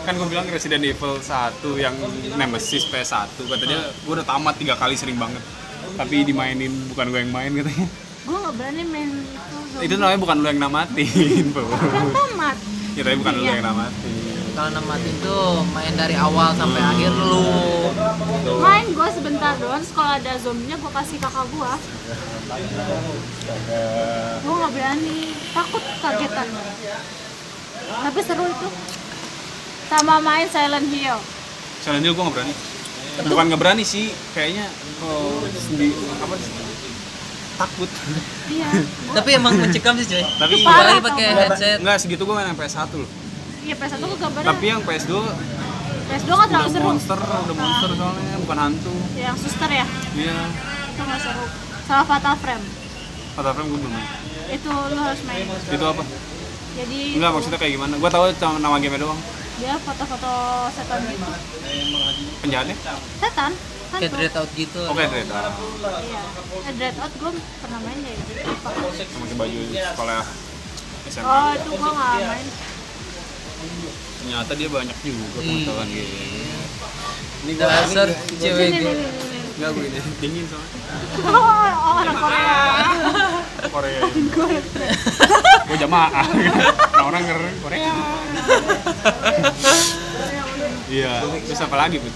kan 0.00 0.12
gue 0.14 0.24
bilang 0.26 0.44
Resident 0.46 0.80
Evil 0.82 1.16
1 1.16 1.24
yang 1.76 1.92
Nemesis 2.34 2.84
PS1 2.86 3.12
kata 3.36 3.60
dia 3.62 3.76
gue 3.82 4.08
udah 4.10 4.24
tamat 4.24 4.56
tiga 4.56 4.72
kali 4.72 4.92
sering 4.92 5.16
banget 5.16 5.40
tapi 5.94 6.22
dimainin 6.22 6.72
bukan 6.88 7.08
gue 7.08 7.20
yang 7.20 7.28
main 7.28 7.52
katanya 7.52 7.86
gua 8.24 8.38
nggak 8.40 8.54
berani 8.56 8.82
main 8.86 9.08
itu 9.12 9.84
itu 9.84 9.94
namanya 9.94 10.16
bukan 10.18 10.36
lu 10.38 10.46
yang 10.46 10.60
namatin 10.62 11.44
Bu. 11.52 11.60
Kan 11.68 12.08
tamat 12.08 12.56
ya 12.94 13.02
tapi 13.02 13.16
bukan 13.16 13.32
lu 13.34 13.42
Iya. 13.42 13.52
yang 13.54 13.66
namatin 13.66 14.12
kalau 14.58 14.74
namatin 14.74 15.14
tuh 15.22 15.62
main 15.70 15.94
dari 15.94 16.18
awal 16.18 16.50
sampai 16.58 16.82
akhir 16.82 17.14
lu 17.14 17.46
main 18.58 18.90
gua 18.90 19.06
sebentar 19.06 19.54
doang 19.62 19.86
kalau 19.94 20.18
ada 20.18 20.34
zombinya 20.42 20.74
gua 20.82 20.98
kasih 20.98 21.22
kakak 21.22 21.46
gua 21.54 21.78
gua 24.42 24.54
nggak 24.58 24.72
berani 24.74 25.30
takut 25.54 25.84
kagetan 26.02 26.48
tapi 28.02 28.18
seru 28.26 28.50
itu 28.50 28.68
sama 29.86 30.18
main 30.18 30.50
Silent 30.50 30.90
Hill 30.90 31.22
Silent 31.78 32.02
Hill 32.02 32.14
gue 32.18 32.24
nggak 32.26 32.36
berani. 32.36 32.54
Bukan 33.18 33.44
nggak 33.50 33.60
berani 33.62 33.84
sih, 33.86 34.14
kayaknya 34.34 34.66
oh, 35.02 35.42
sendiri 35.46 35.94
apa 36.22 36.34
sih? 36.38 36.52
takut. 37.58 37.90
Iya. 38.46 38.70
Tapi 39.18 39.30
emang 39.34 39.58
mencekam 39.58 39.98
sih 39.98 40.06
coy. 40.06 40.22
Tapi 40.22 40.54
Apalagi 40.62 41.00
pakai 41.02 41.26
headset. 41.34 41.78
Enggak 41.82 41.98
segitu 41.98 42.22
gue 42.22 42.34
main 42.34 42.46
yang 42.46 42.54
PS1 42.54 42.94
loh. 42.94 43.10
Iya 43.68 43.76
PS1 43.76 44.00
gue 44.00 44.18
gambarnya. 44.18 44.48
Tapi 44.48 44.64
yang 44.64 44.80
PS2 44.80 45.12
PS2 46.08 46.30
nggak 46.30 46.48
terlalu 46.48 46.64
udah 46.64 46.72
seru. 46.72 46.88
monster, 46.88 47.18
udah 47.20 47.52
monster 47.54 47.90
soalnya 47.92 48.36
bukan 48.40 48.56
hantu. 48.58 48.94
Yang 49.12 49.36
suster 49.38 49.68
ya, 49.70 49.84
Iya. 50.16 50.36
itu 50.88 51.00
nggak 51.04 51.20
seru. 51.20 51.44
Sama 51.84 52.02
Fatal 52.02 52.34
Frame. 52.40 52.64
Fatal 53.36 53.52
Frame 53.52 53.68
gue 53.68 53.78
belum 53.78 53.92
main. 53.92 54.08
Itu 54.48 54.70
lu 54.72 54.96
harus 54.98 55.20
main. 55.22 55.44
Itu 55.44 55.84
apa? 55.84 56.02
Jadi 56.74 56.98
Enggak 57.12 57.30
maksudnya 57.30 57.58
kayak 57.60 57.72
gimana? 57.76 57.92
Gue 57.94 58.08
tahu 58.08 58.24
cuma 58.34 58.56
nama 58.56 58.76
game 58.78 58.96
doang. 58.96 59.20
dia 59.58 59.74
foto-foto 59.76 60.32
setan 60.70 61.02
gitu. 61.04 61.26
Penjahatnya? 62.40 62.76
Setan? 63.18 63.52
Kayak 63.90 64.00
Hantu. 64.00 64.14
dread 64.14 64.34
out 64.36 64.50
gitu. 64.54 64.80
Oke, 64.86 65.02
Dread. 65.02 65.28
Ah, 65.28 65.50
Iya. 65.98 66.22
Eh, 66.62 66.72
Dread 66.78 66.96
Out 66.96 67.12
gue 67.12 67.30
pernah 67.58 67.80
main 67.82 67.98
deh. 67.98 68.14
Lupa. 68.44 68.68
Sama 68.70 69.18
pakai 69.18 69.36
baju 69.36 69.58
sekolah 69.74 70.20
SMA. 71.10 71.26
Oh 71.26 71.50
itu 71.52 71.70
gue 71.72 71.90
nggak 71.90 72.14
main. 72.22 72.46
Ternyata 74.18 74.52
dia 74.54 74.68
banyak 74.68 74.96
juga 74.98 75.24
Iya. 75.24 75.40
pengetahuan 75.40 75.88
game. 75.88 76.12
Ini 77.38 77.52
gua 77.54 77.66
Dasar 77.66 78.08
cewek 78.34 78.68
gue. 78.76 78.94
Enggak 79.54 79.70
gue 79.72 79.84
ini 79.84 79.98
dingin 80.18 80.44
soalnya. 80.44 80.78
Oh, 81.24 81.66
orang 81.96 82.16
Korea. 82.16 82.58
Korea. 83.68 84.00
Gue 85.64 85.76
jamaah. 85.76 86.24
Nah, 86.28 87.04
orang 87.04 87.22
ngerti 87.22 87.58
Korea. 87.58 87.92
Iya, 90.88 91.12
terus 91.42 91.60
apa 91.60 91.76
lagi, 91.76 91.96
Bu? 91.98 92.08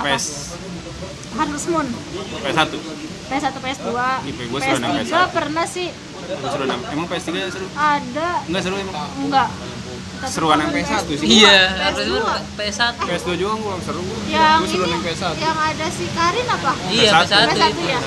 PS 0.00 0.24
Harvest 1.32 1.66
Moon. 1.68 1.86
PS1. 2.40 2.70
PS1, 3.28 3.54
PS2, 3.54 3.88
Ih, 4.26 4.34
gua 4.48 4.58
seru 4.58 4.78
nang 4.78 4.90
PS3 4.92 5.06
PS1. 5.06 5.30
pernah 5.30 5.62
sih 5.64 5.88
Seru 6.42 6.64
Emang 6.66 7.06
PS3 7.06 7.30
seru? 7.46 7.66
ada 7.72 8.28
Enggak 8.44 8.62
seru 8.64 8.74
emang. 8.76 8.94
enggak. 9.16 9.48
Seruan 10.28 10.60
yang 10.60 10.68
kalau 10.68 10.84
PS1 10.84 11.08
sih. 11.16 11.26
Iya, 11.40 11.58
PS2. 11.96 12.12
harus 12.20 12.44
PS1. 12.58 12.92
PS2 13.08 13.28
juga 13.40 13.54
gua 13.56 13.74
seru. 13.80 14.02
Yang 14.28 14.58
Gua 14.68 14.86
yang 14.90 15.02
PS1. 15.02 15.34
yang 15.40 15.56
ada 15.56 15.86
si 15.88 16.04
Karin 16.12 16.46
apa? 16.50 16.72
Iya, 16.92 17.10
PS1. 17.24 17.24
PS1 17.24 17.48
PS1 17.48 17.70
itu. 17.72 17.84
ya. 17.88 18.00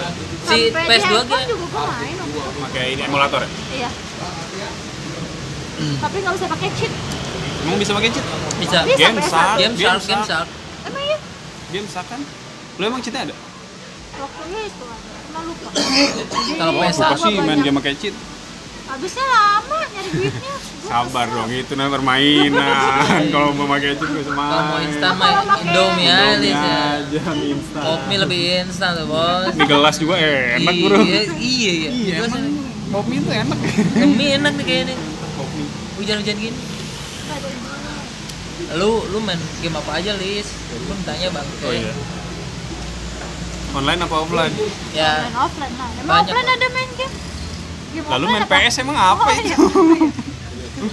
Si 0.44 0.58
Sampai 0.70 0.86
PS2 0.86 0.94
di 0.94 1.10
handphone 1.10 1.30
kan 1.34 1.44
juga 1.50 1.66
gue 1.66 1.84
main. 1.90 2.16
Pakai 2.64 2.86
ini 2.94 3.02
emulator 3.08 3.40
ya? 3.42 3.50
Iya. 3.74 3.90
Tapi 6.00 6.16
nggak 6.22 6.34
bisa 6.38 6.48
pakai 6.48 6.70
cheat. 6.78 6.94
Emang 7.64 7.78
bisa 7.80 7.92
pakai 7.96 8.10
cheat? 8.12 8.26
bisa. 8.60 8.80
Game 8.86 9.18
PS1. 9.18 9.32
Shark. 9.32 9.58
Game 9.58 9.76
Shark, 9.76 10.02
Game 10.06 10.24
Shark. 10.24 10.48
Emang 10.86 11.04
iya? 11.04 11.18
Game 11.72 11.88
Shark 11.90 12.08
kan? 12.08 12.22
Lu 12.78 12.84
emang 12.86 13.02
cheatnya 13.02 13.22
ada? 13.32 13.36
Waktunya 14.14 14.62
itu 14.70 14.84
ada. 14.86 15.12
Cuma 15.26 15.40
lupa. 15.50 15.70
Kalau 16.54 16.72
Jadi, 16.72 16.82
PS1 16.86 17.02
Apa 17.02 17.16
gua 17.18 17.26
sih 17.26 17.34
main 17.42 17.60
game 17.66 17.78
pakai 17.82 17.94
cheat? 17.98 18.16
Habisnya 18.84 19.26
lama 19.26 19.80
nyari 19.90 20.10
duitnya. 20.14 20.56
Sabar 20.84 21.26
dong, 21.26 21.48
itu 21.48 21.74
namanya 21.74 21.96
permainan. 21.96 22.76
Kalau 23.34 23.50
mau 23.52 23.66
pakai 23.68 23.96
cheat 23.96 24.04
gue 24.06 24.24
sama. 24.24 24.44
Kalau 24.44 24.64
mau 24.66 24.80
instan 24.80 25.12
mah 25.14 25.30
pakai- 25.42 25.64
Indomie 25.64 26.08
aja 26.08 26.44
ya. 26.44 26.62
aja 27.00 27.22
mie 27.34 27.48
instan. 27.52 27.82
Kopi 27.82 28.16
lebih 28.18 28.40
instan 28.62 28.90
tuh 28.94 29.06
bos. 29.06 29.54
Mie 29.54 29.64
gelas 29.66 29.96
juga 29.96 30.16
enak 30.20 30.74
bro. 30.78 30.98
Iya, 31.00 31.22
iya, 31.34 31.72
iya. 31.72 31.90
Iya, 31.90 32.14
emang 32.22 32.44
pop 32.90 33.06
mie 33.06 33.18
itu 33.18 33.32
enak. 33.32 33.58
Mie 34.12 34.30
enak 34.36 34.54
nih 34.54 34.66
kayaknya. 34.66 34.96
Pop 35.34 35.48
mie. 35.50 35.68
Hujan-hujan 35.96 36.36
gini. 36.38 36.60
Lu 38.74 38.92
lu 39.06 39.18
main 39.20 39.40
game 39.60 39.76
apa 39.76 39.92
aja, 39.96 40.12
Lis? 40.14 40.50
Pun 40.84 40.98
tanya 41.02 41.28
Bang. 41.30 41.48
Oh 41.62 41.72
iya. 41.72 41.94
Online 43.74 44.00
apa 44.00 44.16
offline? 44.20 44.54
Ya, 44.92 45.12
Main 45.24 45.38
offline 45.40 45.74
lah. 45.74 45.90
Emang 45.96 46.08
Banyak, 46.14 46.28
offline 46.28 46.50
ada 46.52 46.68
main 46.70 46.90
game? 46.94 47.14
Game 47.90 48.06
Lalu 48.08 48.26
main 48.28 48.44
apa? 48.44 48.56
PS 48.60 48.76
emang 48.80 48.98
apa 48.98 49.24
Oh, 49.24 49.34
itu? 49.34 49.48
iya. 49.48 49.58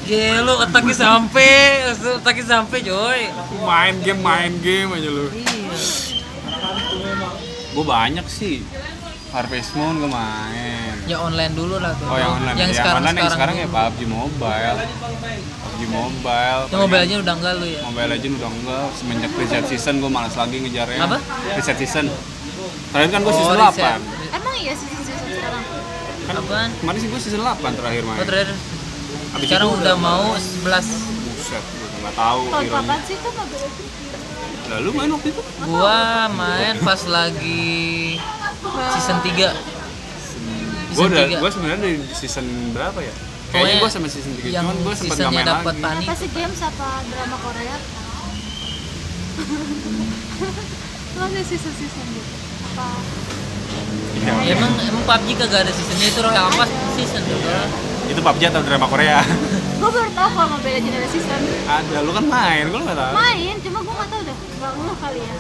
gelo 0.05 0.55
otaknya 0.61 0.95
sampai, 0.95 1.87
otaknya 1.93 2.45
sampai, 2.47 2.79
Joy. 2.81 3.21
main 3.63 3.95
game 4.01 4.21
main 4.21 4.53
game 4.61 4.91
aja 4.95 5.09
lu. 5.09 5.27
Iya. 5.31 5.49
Gue 7.71 7.85
banyak 7.87 8.27
sih. 8.27 8.63
Harvest 9.31 9.79
Moon 9.79 10.03
gue 10.03 10.11
main. 10.11 10.95
Ya 11.07 11.23
online 11.23 11.55
dulu 11.55 11.79
lah 11.79 11.95
tuh. 11.95 12.07
Oh 12.11 12.19
yang 12.19 12.35
online. 12.35 12.57
Yang 12.59 12.71
ya, 12.71 12.77
sekarang 12.83 12.99
online 13.03 13.17
yang 13.17 13.31
sekarang 13.31 13.55
sekarang 13.57 13.79
ya 13.79 13.87
PUBG 13.87 14.01
Mobile. 14.11 14.79
PUBG 15.63 15.83
Mobile. 15.87 16.61
Ya 16.67 16.77
mobile 16.77 17.03
aja 17.07 17.15
udah 17.23 17.35
enggak 17.39 17.55
lu 17.63 17.67
ya. 17.67 17.81
Mobile 17.87 18.09
Legend 18.11 18.35
udah 18.37 18.51
enggak 18.51 18.87
semenjak 18.99 19.31
reset 19.39 19.65
season 19.71 19.95
gue 20.03 20.11
malas 20.11 20.35
lagi 20.35 20.57
ngejarnya. 20.59 20.99
Apa? 21.01 21.19
Reset 21.55 21.77
season. 21.79 22.07
Kalian 22.91 23.11
kan 23.15 23.21
gue 23.23 23.31
Oh, 23.31 23.39
season 23.39 23.55
reset. 23.57 24.01
8. 24.03 24.35
Emang 24.35 24.55
iya 24.59 24.75
season 24.75 25.01
season 25.01 25.27
sekarang? 25.31 25.63
Kan 26.27 26.35
Apaan? 26.37 26.71
kemarin 26.83 26.99
sih 26.99 27.09
gue 27.09 27.21
season 27.23 27.41
8 27.41 27.79
terakhir 27.79 28.03
main. 28.03 28.19
Oh, 28.19 28.27
terakhir. 28.27 28.49
Abis 29.31 29.47
Sekarang 29.47 29.69
itu 29.71 29.79
udah 29.79 29.95
mau 29.97 30.35
11 30.35 30.67
Buset, 30.67 31.63
gue 31.63 31.89
nggak 32.03 32.15
tahu. 32.19 32.41
Tahun 32.51 32.67
kapan 32.67 32.99
sih 33.07 33.17
tuh 33.19 33.33
Mobile 33.33 33.61
Legends? 33.63 33.95
Lalu 34.71 34.89
main 34.95 35.11
waktu 35.11 35.29
itu? 35.35 35.43
Gua 35.67 36.01
main 36.31 36.75
pas 36.79 37.03
lagi 37.11 38.19
season 38.95 39.19
3 39.23 39.51
Gue 40.91 41.07
udah, 41.07 41.23
tiga. 41.23 41.39
gue 41.39 41.51
sebenarnya 41.55 41.81
dari 41.83 41.99
season 42.11 42.47
berapa 42.75 42.99
ya? 42.99 43.15
Kayaknya 43.51 43.75
gue 43.83 43.91
sama 43.91 44.07
season 44.11 44.33
3, 44.39 44.47
yang 44.51 44.67
cuman 44.67 44.77
gue 44.83 44.95
sempet 44.95 45.07
nggak 45.07 45.19
seasonnya 45.19 45.39
main 45.39 45.47
dapat 45.47 45.75
lagi. 45.75 45.85
tani 45.87 46.05
Apa 46.07 46.15
sih 46.19 46.29
games 46.35 46.61
apa 46.63 46.89
drama 47.07 47.37
Korea? 47.39 47.77
Lu 51.15 51.21
ada 51.21 51.43
season-season 51.43 52.05
gitu? 52.11 52.33
Apa? 52.71 52.89
Ya, 54.21 54.55
emang 54.55 54.73
emang 54.83 55.03
PUBG 55.07 55.29
kagak 55.39 55.61
ada 55.67 55.73
seasonnya 55.75 56.07
itu 56.11 56.21
Royal 56.23 56.51
Pass 56.55 56.71
season 56.99 57.23
tuh 57.23 57.39
Itu 58.11 58.21
PUBG 58.21 58.43
atau 58.47 58.61
drama 58.61 58.87
Korea? 58.87 59.23
Gue 59.81 59.89
baru 59.89 60.11
tau 60.13 60.29
kalau 60.29 60.49
Mobile 60.53 60.75
Legends 60.77 60.93
ada 60.95 61.09
season 61.09 61.41
Ada, 61.65 61.97
lu 62.03 62.13
kan 62.13 62.25
main, 62.27 62.69
gue 62.69 62.81
nggak 62.81 62.99
tahu. 62.99 63.13
Main, 63.17 63.55
cuma 63.61 63.79
gue 63.81 63.95
gak 63.95 64.09
tau 64.09 64.21
deh 64.21 64.37
Gak 64.37 64.73
ngeh 64.77 64.97
kali 64.99 65.21
ya 65.21 65.35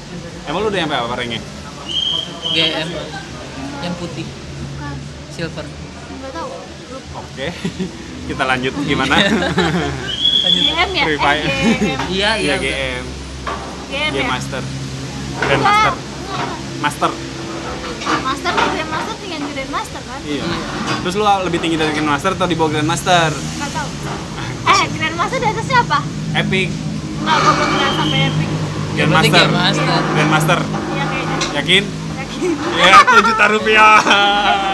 Emang 0.46 0.60
lu 0.60 0.68
udah 0.68 0.80
nyampe 0.80 0.96
apa 0.96 1.14
ranknya? 1.14 1.40
GM 2.50 2.88
yang 3.80 3.94
putih 3.96 4.24
Bukan, 4.24 4.94
silver 5.30 5.66
gak 6.16 6.32
tau 6.32 6.48
Oke, 7.12 7.46
kita 8.28 8.42
lanjut 8.44 8.72
gimana? 8.80 9.14
GM 10.46 10.90
ya? 10.90 11.04
Free 11.04 11.14
Eh, 11.14 11.20
Fire. 11.20 11.44
GM 11.44 12.00
iya 12.08 12.30
Iya 12.30 12.30
iya 12.38 12.54
GM, 12.56 13.04
GM 13.90 14.10
Game 14.10 14.14
ya? 14.16 14.26
Master, 14.26 14.62
Grand 15.36 15.60
Master, 15.60 15.92
Master. 16.80 17.10
Master 18.00 18.50
ke 18.50 18.64
Grand 18.70 18.90
Master 18.90 19.14
tinggal 19.16 19.40
Grand 19.44 19.70
Master 19.70 20.00
kan? 20.00 20.20
Iya. 20.22 20.44
Terus 21.00 21.14
lu 21.14 21.24
lebih 21.24 21.58
tinggi 21.58 21.76
dari 21.76 21.90
Grand 21.90 22.08
Master 22.08 22.30
atau 22.32 22.44
di 22.44 22.54
bawah 22.54 22.70
Grand 22.70 22.86
Master? 22.86 23.28
Gak 23.30 23.70
tau 23.70 23.88
Eh, 24.66 24.80
Grand 24.92 25.14
Master 25.14 25.38
di 25.38 25.48
atas 25.48 25.64
siapa? 25.64 25.98
Epic, 26.32 26.68
Enggak, 27.20 27.36
gue 27.36 27.52
belum 27.52 27.68
pernah 27.70 27.90
sampai 27.94 28.20
Epic 28.24 28.48
Grand 28.90 29.10
berarti 29.10 29.28
Master, 29.28 29.46
Game 29.46 29.56
Master. 29.56 30.00
Grand 30.10 30.30
Master. 30.30 30.58
Iya 30.60 31.04
kayaknya 31.04 31.36
Yakin? 31.52 31.82
Yakin 32.16 32.50
Ya, 32.72 32.96
7 33.02 33.20
juta 33.22 33.44
rupiah. 33.48 33.92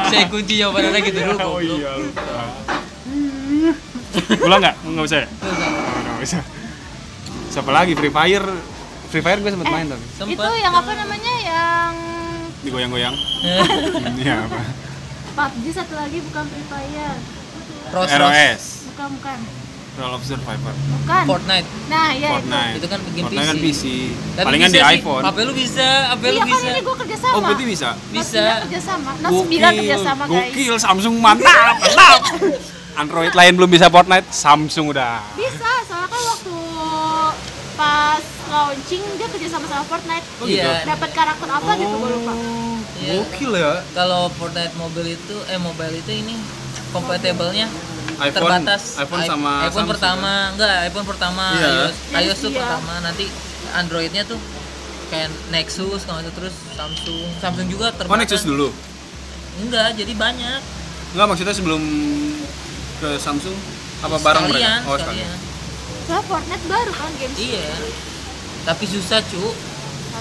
saya 0.07 0.25
kunci 0.27 0.55
jawabannya 0.57 0.91
lagi 0.93 1.11
dulu 1.11 1.33
Oh 1.41 1.59
iya 1.59 1.91
lupa. 1.97 2.23
Ulang 4.39 4.61
nggak? 4.61 4.75
Nggak 4.85 5.05
usah 5.05 5.19
ya? 5.19 5.29
Oh, 5.29 5.51
nggak 6.15 6.23
usah. 6.23 6.43
Siapa 7.49 7.71
lagi? 7.71 7.93
Free 7.93 8.09
Fire. 8.09 8.47
Free 9.07 9.21
Fire 9.21 9.39
gue 9.39 9.51
sempet 9.51 9.67
Eh. 9.67 9.73
main 9.73 9.87
tapi 9.87 10.05
Itu 10.29 10.47
yang 10.57 10.75
apa 10.75 10.93
namanya? 10.93 11.33
Yang 11.41 11.93
digoyang-goyang. 12.67 13.15
Iya 14.19 14.35
apa? 14.43 14.61
PUBG 15.37 15.67
satu 15.71 15.95
lagi 15.95 16.19
bukan 16.23 16.45
Free 16.47 16.67
Fire 16.67 17.17
Pros 17.87 18.11
ROS. 18.11 18.63
Bukan, 18.89 19.09
bukan 19.15 19.39
Roll 19.97 20.13
of 20.13 20.23
Survivor. 20.23 20.75
Bukan 20.77 21.25
Fortnite 21.25 21.69
Nah, 21.89 22.13
iya 22.13 22.29
Fortnite. 22.31 22.75
Itu 22.77 22.87
kan 22.87 23.01
game 23.07 23.25
Fortnite 23.25 23.47
kan 23.47 23.57
PC. 23.57 23.65
PC. 23.65 23.83
Tapi 24.35 24.45
Palingan 24.45 24.71
di 24.71 24.81
iPhone. 24.83 25.23
HP 25.25 25.37
lu 25.41 25.53
bisa 25.55 25.87
itu 26.13 26.27
lu 26.27 26.29
Iya 26.29 26.37
kan 26.37 26.49
bisa 26.51 26.67
ini 26.67 26.81
gue 26.83 26.97
kerja 26.99 27.17
sama 27.17 27.33
Oh, 27.33 27.41
berarti 27.41 27.65
bisa. 27.65 27.89
Bisa. 28.11 28.45
kerja 28.65 28.81
sama 28.83 29.11
Note 29.17 29.41
9 29.49 29.79
kerja 29.81 29.97
sama 29.99 30.23
guys 30.27 30.37
Gokil, 30.53 30.75
Samsung 30.77 31.15
mantap, 31.17 31.75
mantap. 31.81 32.21
Android 32.95 33.33
lain 33.33 33.53
belum 33.55 33.71
bisa 33.71 33.87
Fortnite, 33.87 34.29
Samsung 34.31 34.87
udah. 34.91 35.21
Bisa, 35.33 35.71
soalnya 35.85 36.09
kan 36.09 36.23
waktu 36.27 36.57
pas 37.75 38.23
launching 38.49 39.03
dia 39.15 39.29
kerja 39.29 39.49
sama 39.49 39.67
sama 39.67 39.85
Fortnite 39.85 40.27
Oh, 40.37 40.45
gitu? 40.45 40.59
Iya 40.59 40.87
dapat 40.87 41.11
karakter 41.11 41.49
apa 41.49 41.71
gitu 41.75 41.95
gue 41.95 42.11
lupa 42.13 42.33
Iya. 42.97 43.13
Gokil 43.21 43.53
ya. 43.53 43.73
Kalau 43.93 44.27
Fortnite 44.31 44.75
mobile 44.75 45.11
itu 45.11 45.37
eh 45.47 45.59
mobile 45.59 45.95
itu 45.95 46.13
ini 46.15 46.35
compatible-nya 46.89 47.69
iPhone, 48.17 48.33
terbatas 48.33 48.97
iPhone 48.97 49.23
sama 49.23 49.51
iPhone 49.63 49.85
Samsung. 49.85 49.89
pertama 49.93 50.31
enggak 50.51 50.75
iPhone 50.87 51.07
pertama 51.07 51.45
Iya. 51.53 51.69
iOS 51.69 51.93
Yes, 51.93 51.97
iOS 52.17 52.39
tuh 52.39 52.51
iya. 52.51 52.59
pertama 52.59 52.93
nanti 53.01 53.25
Androidnya 53.73 54.23
tuh 54.25 54.41
kayak 55.07 55.29
Nexus 55.49 56.03
kalau 56.03 56.19
itu 56.19 56.33
terus 56.33 56.55
Samsung 56.73 57.29
Samsung 57.37 57.67
juga 57.67 57.87
terbatas 57.91 58.11
Oh, 58.11 58.19
Nexus 58.19 58.43
dulu. 58.43 58.69
enggak 59.59 59.93
jadi 59.95 60.13
banyak 60.13 60.61
Enggak 61.13 61.27
maksudnya 61.27 61.53
sebelum 61.53 61.83
ke 62.97 63.11
Samsung 63.17 63.57
apa 63.99 64.17
bareng 64.19 64.45
sekalian 64.47 64.73
mereka? 64.79 64.89
Oh, 64.89 64.97
sekalian 64.97 65.37
soalnya 66.03 66.23
Fortnite 66.25 66.65
baru 66.67 66.93
kan 66.93 67.11
games 67.17 67.37
iya 67.37 67.67
Tapi 68.67 68.85
susah 68.85 69.23
cu. 69.25 69.55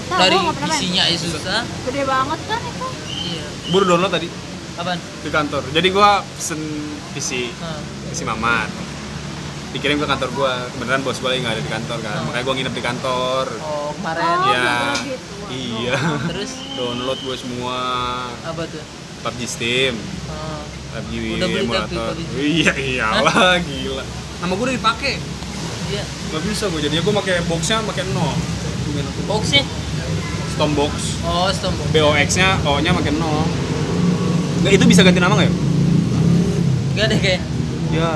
Tahu, 0.06 0.18
Dari 0.18 0.36
isinya 0.70 1.02
aja 1.02 1.18
susah. 1.18 1.60
Gede 1.82 2.02
banget 2.04 2.40
kan 2.46 2.60
itu. 2.60 2.86
Iya. 3.26 3.46
Baru 3.68 3.84
download 3.84 4.12
tadi 4.12 4.28
Apaan? 4.76 4.98
di 5.18 5.30
kantor. 5.30 5.62
Jadi 5.68 5.88
gua 5.90 6.08
pesen 6.22 6.60
PC, 7.10 7.50
Nah, 7.56 7.80
PC 8.06 8.22
Mamat. 8.22 8.70
Dikirim 9.72 9.98
ke 9.98 10.06
kantor 10.06 10.30
gua. 10.32 10.52
Kebenaran 10.70 11.02
bos 11.02 11.18
gua 11.18 11.32
lagi 11.32 11.42
nggak 11.42 11.54
ada 11.54 11.62
di 11.64 11.72
kantor 11.72 11.98
kan. 12.00 12.16
Makanya 12.22 12.44
gua 12.44 12.54
nginep 12.54 12.72
di 12.72 12.84
kantor. 12.84 13.44
Oh 13.58 13.90
kemarin. 13.94 14.22
Oh, 14.22 14.44
Iya. 14.44 14.62
gara-gara 14.62 14.94
gitu. 15.02 15.34
Iya. 15.48 15.96
Terus 16.28 16.50
Download 16.76 17.18
gua 17.18 17.36
semua 17.36 17.76
apa 18.44 18.62
tuh? 18.64 18.84
PUBG 19.18 19.40
Steam, 19.44 19.94
Oh, 20.30 20.62
PUBG 20.94 21.14
Udah 21.34 21.48
beli 21.48 21.60
emulator. 21.64 21.88
tapi 22.12 22.22
PUBG. 22.22 22.34
Iya 22.38 22.72
iyalah 22.76 23.58
gila. 23.58 24.04
Nama 24.38 24.52
gua 24.54 24.64
udah 24.64 24.76
dipakai. 24.76 25.14
Iya. 25.92 26.04
Gak 26.06 26.42
bisa 26.46 26.64
gua 26.70 26.80
jadinya 26.82 27.02
gua 27.06 27.14
pakai 27.22 27.42
boxnya 27.46 27.82
pakai 27.86 28.04
nol. 28.10 28.34
Boxnya? 29.26 29.62
Storm 30.56 30.72
box. 30.72 31.20
Oh, 31.20 31.52
stombo. 31.52 31.84
BOX-nya 31.92 32.64
O-nya 32.64 32.96
pakai 32.96 33.12
nol. 33.12 33.44
Nggak, 34.64 34.72
itu 34.72 34.84
bisa 34.88 35.04
ganti 35.04 35.20
nama 35.20 35.36
nggak 35.36 35.46
ya? 35.46 35.54
Enggak 36.96 37.06
deh 37.12 37.18
kayak. 37.20 37.42
Ya. 37.92 38.12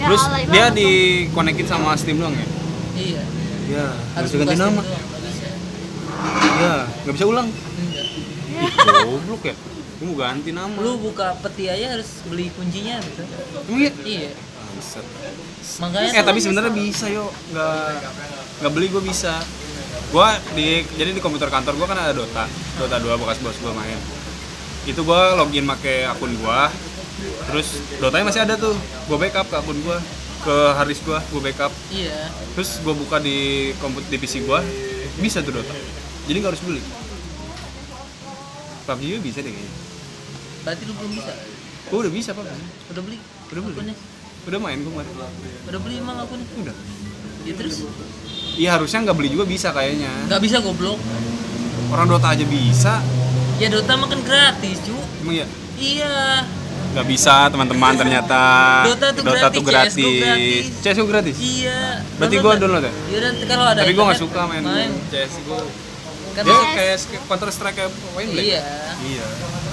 Ya, 0.00 0.06
Terus 0.08 0.22
dia 0.48 0.64
banget 0.64 0.74
dikonekin 0.80 1.66
sama 1.68 1.92
Steam 2.00 2.16
doang 2.16 2.32
ya? 2.32 2.46
Iya. 2.96 3.22
Iya. 3.68 3.86
Harus 4.16 4.28
bisa 4.32 4.44
ganti 4.48 4.56
nama. 4.56 4.80
Iya. 6.40 6.74
Nggak 7.04 7.14
bisa 7.20 7.26
ulang. 7.28 7.48
Enggak. 7.52 8.06
Ih, 8.64 8.72
goblok 9.04 9.42
ya. 9.44 9.54
Gue 10.00 10.06
mau 10.08 10.16
ganti 10.16 10.50
nama. 10.56 10.76
Lu 10.80 10.96
buka 11.04 11.36
peti 11.44 11.68
aja 11.68 12.00
harus 12.00 12.24
beli 12.24 12.48
kuncinya 12.56 12.96
gitu. 13.04 13.22
Emang 13.68 13.80
iya? 13.84 13.92
Iya. 14.08 14.32
Bangsat. 14.74 15.06
Makanya 15.78 16.10
Eh 16.18 16.24
tapi 16.26 16.38
sebenarnya 16.42 16.72
bisa 16.74 17.06
yo, 17.06 17.30
nggak 17.54 17.86
nggak 18.60 18.72
beli 18.74 18.86
gue 18.90 19.02
bisa. 19.06 19.38
Gua 20.14 20.30
di 20.54 20.86
jadi 20.94 21.10
di 21.10 21.18
komputer 21.18 21.50
kantor 21.50 21.74
gua 21.74 21.90
kan 21.90 21.98
ada 21.98 22.14
Dota, 22.14 22.46
Dota 22.78 23.02
2 23.02 23.18
bekas 23.18 23.38
bos 23.42 23.58
gua 23.58 23.74
main. 23.74 23.98
Itu 24.86 25.02
gua 25.02 25.34
login 25.34 25.66
pakai 25.66 26.06
akun 26.06 26.38
gua. 26.38 26.70
Terus 27.50 27.82
Dotanya 27.98 28.30
masih 28.30 28.46
ada 28.46 28.54
tuh. 28.54 28.78
Gua 29.10 29.18
backup 29.18 29.50
ke 29.50 29.56
akun 29.58 29.78
gua, 29.82 29.98
ke 30.46 30.54
harddisk 30.78 31.02
gua, 31.02 31.18
gua 31.34 31.42
backup. 31.42 31.74
Iya. 31.90 32.30
Terus 32.54 32.78
gua 32.86 32.94
buka 32.94 33.18
di 33.18 33.70
komputer 33.82 34.06
di 34.14 34.18
PC 34.22 34.46
gua, 34.46 34.62
bisa 35.18 35.42
tuh 35.42 35.50
Dota. 35.50 35.74
Jadi 36.30 36.36
nggak 36.38 36.52
harus 36.54 36.62
beli. 36.62 36.82
PUBG 38.84 39.02
juga 39.02 39.20
bisa 39.24 39.38
deh 39.42 39.50
kayaknya. 39.50 39.72
Berarti 40.62 40.82
lu 40.86 40.92
belum 40.94 41.12
bisa. 41.16 41.32
Gua 41.90 41.98
udah 42.06 42.12
bisa 42.14 42.30
PUBG. 42.38 42.54
Udah 42.94 43.02
beli? 43.02 43.18
Udah 43.50 43.62
beli. 43.66 43.74
Akunnya? 43.74 43.96
Udah 44.44 44.58
main 44.60 44.78
gua 44.84 45.00
kemarin. 45.00 45.12
Udah 45.64 45.80
beli 45.80 45.94
emang 45.98 46.16
akunnya? 46.20 46.46
Udah. 46.60 46.76
Ya 47.44 47.52
terus 47.56 47.84
Iya 48.54 48.78
harusnya 48.78 48.98
nggak 49.02 49.16
beli 49.18 49.28
juga 49.34 49.44
bisa 49.44 49.74
kayaknya. 49.74 50.10
nggak 50.30 50.40
bisa 50.40 50.62
goblok. 50.62 51.00
Orang 51.90 52.06
Dota 52.06 52.32
aja 52.32 52.44
bisa. 52.46 53.02
Ya 53.58 53.68
Dota 53.70 53.94
makan 53.98 54.20
gratis, 54.22 54.78
cu. 54.84 54.94
Emang 55.24 55.34
ya? 55.42 55.46
Iya. 55.74 56.14
Nggak 56.94 57.06
bisa 57.10 57.50
teman-teman 57.50 57.92
ternyata. 57.98 58.42
Dota 58.86 59.10
tuh 59.10 59.62
gratis, 59.64 59.98
CS:GO 59.98 60.10
gratis. 60.22 60.64
CSGO 60.78 61.06
gratis. 61.10 61.36
Iya. 61.42 61.80
Berarti 62.20 62.36
gua 62.38 62.52
download 62.54 62.84
ya? 62.86 62.92
Iya 63.10 63.18
dan 63.20 63.34
kalau 63.50 63.64
ada 63.66 63.80
Tapi 63.82 63.92
gua 63.96 64.04
nggak 64.12 64.20
suka 64.22 64.40
main, 64.46 64.62
main. 64.62 64.90
CSGO. 65.10 65.58
Kan 66.34 66.42
Dia 66.46 66.58
CS 66.74 67.02
kayak 67.10 67.22
Counter 67.30 67.50
Strike 67.50 67.76
kayak 67.78 67.90
Blank. 67.94 68.28
Iya. 68.38 68.62
Iya. 69.02 69.24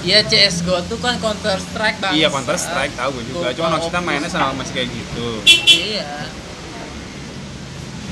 Iya 0.02 0.18
CS:GO 0.26 0.82
tuh 0.84 0.98
kan 0.98 1.14
Counter 1.16 1.54
Strike 1.56 2.02
bang. 2.02 2.12
Iya 2.12 2.26
Counter 2.26 2.58
Strike 2.58 2.94
tahu 2.94 3.10
gue 3.14 3.24
juga. 3.30 3.48
Cuma 3.54 3.78
maksudnya 3.78 4.02
mainnya 4.02 4.26
sama 4.26 4.50
masih 4.58 4.74
kayak 4.74 4.90
gitu. 4.90 5.28
Iya. 5.64 6.26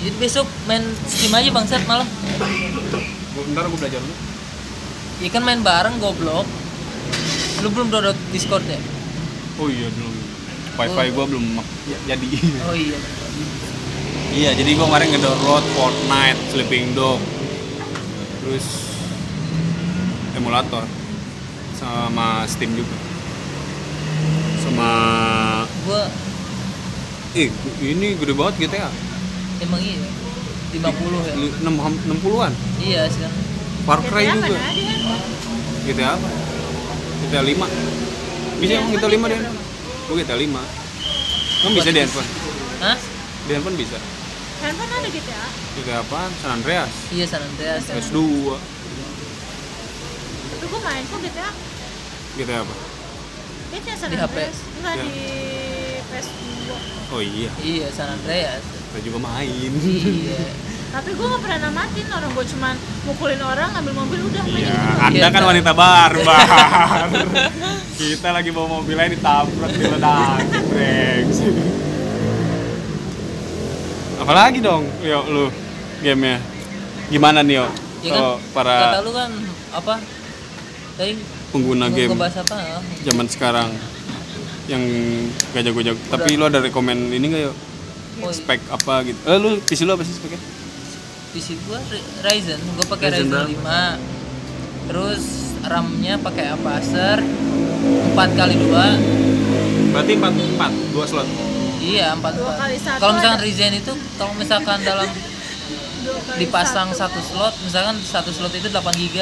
Jadi 0.01 0.11
besok 0.17 0.47
main 0.65 0.81
Steam 1.05 1.35
aja 1.35 1.51
bangsat 1.51 1.83
malah. 1.85 2.07
Gua, 3.31 3.43
ntar 3.53 3.67
gue 3.67 3.77
belajar 3.77 3.99
dulu. 3.99 4.15
Iya 5.19 5.29
kan 5.29 5.43
main 5.43 5.61
bareng 5.61 5.99
goblok. 5.99 6.47
Lu 7.61 7.69
belum 7.69 7.91
download 7.91 8.17
Discord 8.31 8.65
ya? 8.65 8.79
Oh 9.59 9.67
iya 9.67 9.91
belum. 9.91 10.15
Wifi 10.79 11.13
gua 11.13 11.25
belum 11.29 11.45
mak- 11.53 11.69
ya- 11.85 12.03
jadi. 12.09 12.29
Oh 12.65 12.73
iya. 12.73 12.97
iya 14.33 14.50
jadi 14.57 14.71
gua 14.73 14.89
kemarin 14.89 15.13
ngedownload 15.13 15.65
Fortnite, 15.76 16.41
Sleeping 16.49 16.97
Dog, 16.97 17.21
terus 18.41 18.65
emulator 20.33 20.89
sama 21.80 22.45
Steam 22.45 22.76
juga. 22.76 22.97
Sama 24.60 24.90
Gua 25.88 26.02
eh 27.32 27.49
ini 27.80 28.19
gede 28.21 28.34
banget 28.36 28.54
GTA. 28.69 28.90
emang 29.60 29.80
iya. 29.80 30.08
50 30.76 30.86
ya. 31.26 31.34
6 31.66 31.66
60-an. 31.66 32.52
Iya 32.80 33.02
sekarang. 33.10 33.43
Far 33.88 34.00
Cry 34.06 34.25
GTA 34.28 34.36
juga. 34.38 34.58
kan? 34.60 34.75
GTA 35.88 36.08
apa? 36.14 36.28
GTA 37.26 37.43
5. 37.43 38.60
Bisa 38.60 38.73
emang 38.76 38.90
GTA 38.95 39.10
5 39.10 39.32
deh. 39.32 39.40
Gua 40.06 40.14
GTA 40.21 40.36
5. 40.36 40.60
Emang 41.60 41.73
bisa 41.76 41.90
di 41.93 42.00
handphone. 42.00 42.28
Hah? 42.80 42.97
Di 43.49 43.50
handphone 43.56 43.76
bisa. 43.76 43.99
Handphone 44.60 44.90
ada 44.93 45.08
GTA. 45.08 45.45
GTA 45.80 45.97
apa? 46.04 46.21
San 46.45 46.50
Andreas. 46.60 46.93
Iya 47.12 47.25
San 47.26 47.43
Andreas. 47.43 47.82
PS2. 47.88 48.19
Tapi 50.50 50.64
gua 50.69 50.80
main 50.84 51.04
kok 51.08 51.21
GTA. 51.25 51.50
GTA 52.41 52.59
apa? 52.59 52.75
GTA 53.71 53.95
San 53.95 54.09
Di 54.09 54.17
HP. 54.17 54.25
Andreas. 54.25 54.57
Enggak 54.75 54.95
Ya. 54.95 55.03
di 55.03 55.13
PS2. 56.03 56.71
Oh 57.11 57.21
iya, 57.21 57.50
Iya 57.61 57.87
San 57.91 58.09
Andreas. 58.11 58.63
kita 58.65 58.99
juga 59.03 59.19
main. 59.21 59.71
iya. 59.79 60.43
Tapi 60.91 61.15
gua 61.15 61.26
nggak 61.29 61.43
pernah 61.45 61.59
namatin 61.65 62.07
orang 62.09 62.31
gua 62.33 62.43
cuman 62.45 62.75
mukulin 63.05 63.39
orang 63.41 63.69
ngambil 63.71 63.95
mobil 63.97 64.21
udah 64.25 64.43
main 64.45 64.59
Iya, 64.59 64.75
gitu. 64.75 64.99
Anda 65.00 65.17
Iya, 65.17 65.29
kan 65.29 65.39
Kak. 65.39 65.49
wanita 65.49 65.71
barbar. 65.73 66.13
Kita 67.93 68.29
lagi 68.31 68.50
bawa 68.50 68.67
mobilnya 68.75 69.07
ditabrak 69.09 69.71
diledak. 69.71 70.41
brengsek. 70.67 71.55
Apalagi 74.19 74.59
dong, 74.61 74.85
yuk 75.00 75.25
lu 75.26 75.45
gamenya. 76.00 76.39
Gimana 77.09 77.41
nih, 77.41 77.57
yo? 77.57 77.67
Ya 78.00 78.11
kan 78.11 78.17
Kalau 78.17 78.35
para 78.50 78.75
kata 78.89 79.00
lu 79.03 79.13
kan 79.13 79.31
apa? 79.71 79.95
Tadi 80.97 81.13
pengguna 81.50 81.86
mau 81.86 81.95
game 81.95 82.10
ngebahas 82.10 82.36
apa? 82.41 82.56
zaman 83.02 83.26
sekarang 83.26 83.69
yang 84.67 84.82
gak 85.50 85.67
jago-jago. 85.67 85.99
Tapi 86.08 86.39
lu 86.39 86.47
ada 86.47 86.58
rekomend 86.58 87.10
ini 87.10 87.26
gak 87.28 87.43
yuk? 87.45 87.56
Oh, 88.21 88.30
Spek 88.30 88.63
apa 88.69 89.02
gitu? 89.02 89.19
Eh, 89.21 89.34
lu 89.34 89.58
PC 89.60 89.82
lu 89.82 89.93
apa 89.93 90.02
sih 90.02 90.15
speknya? 90.15 90.39
PC 91.30 91.58
gua 91.65 91.78
Ry- 91.84 92.06
Ryzen, 92.23 92.60
gua 92.75 92.86
pakai 92.89 93.06
Ryzen 93.13 93.30
Ryzen, 93.30 93.58
5. 93.58 93.99
Terus 94.86 95.23
RAM-nya 95.60 96.15
pakai 96.19 96.45
Acer 96.50 97.19
4 97.21 98.15
kali 98.32 98.54
2 98.56 99.91
Berarti 99.91 100.13
4 100.15 100.34
4 100.54 100.71
2 100.95 101.02
slot. 101.04 101.28
Iya, 101.80 102.15
4 102.15 102.32
Dua 102.32 102.52
kali 102.54 102.76
satu 102.76 102.99
Kalau 102.99 103.13
misalkan 103.15 103.36
ada. 103.36 103.43
Ryzen 103.43 103.73
itu 103.75 103.93
kalau 104.15 104.34
misalkan 104.34 104.78
dalam 104.80 105.08
dipasang 106.41 106.89
satu. 106.91 107.19
satu 107.19 107.21
slot, 107.25 107.54
misalkan 107.60 107.97
satu 107.99 108.30
slot 108.30 108.52
itu 108.52 108.67
8 108.67 108.78
GB 108.93 109.17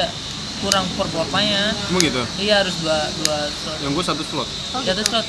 kurang 0.59 0.85
performanya. 0.93 1.71
Emang 1.87 2.01
gitu? 2.01 2.21
Iya 2.37 2.61
harus 2.61 2.75
dua 2.79 2.97
dua 3.17 3.37
slot. 3.49 3.77
Yang 3.79 3.91
gue 3.93 4.05
satu 4.05 4.23
slot, 4.23 4.49
Oh, 4.73 4.81
Satu 4.81 4.85
gitu. 4.85 5.03
slot 5.05 5.27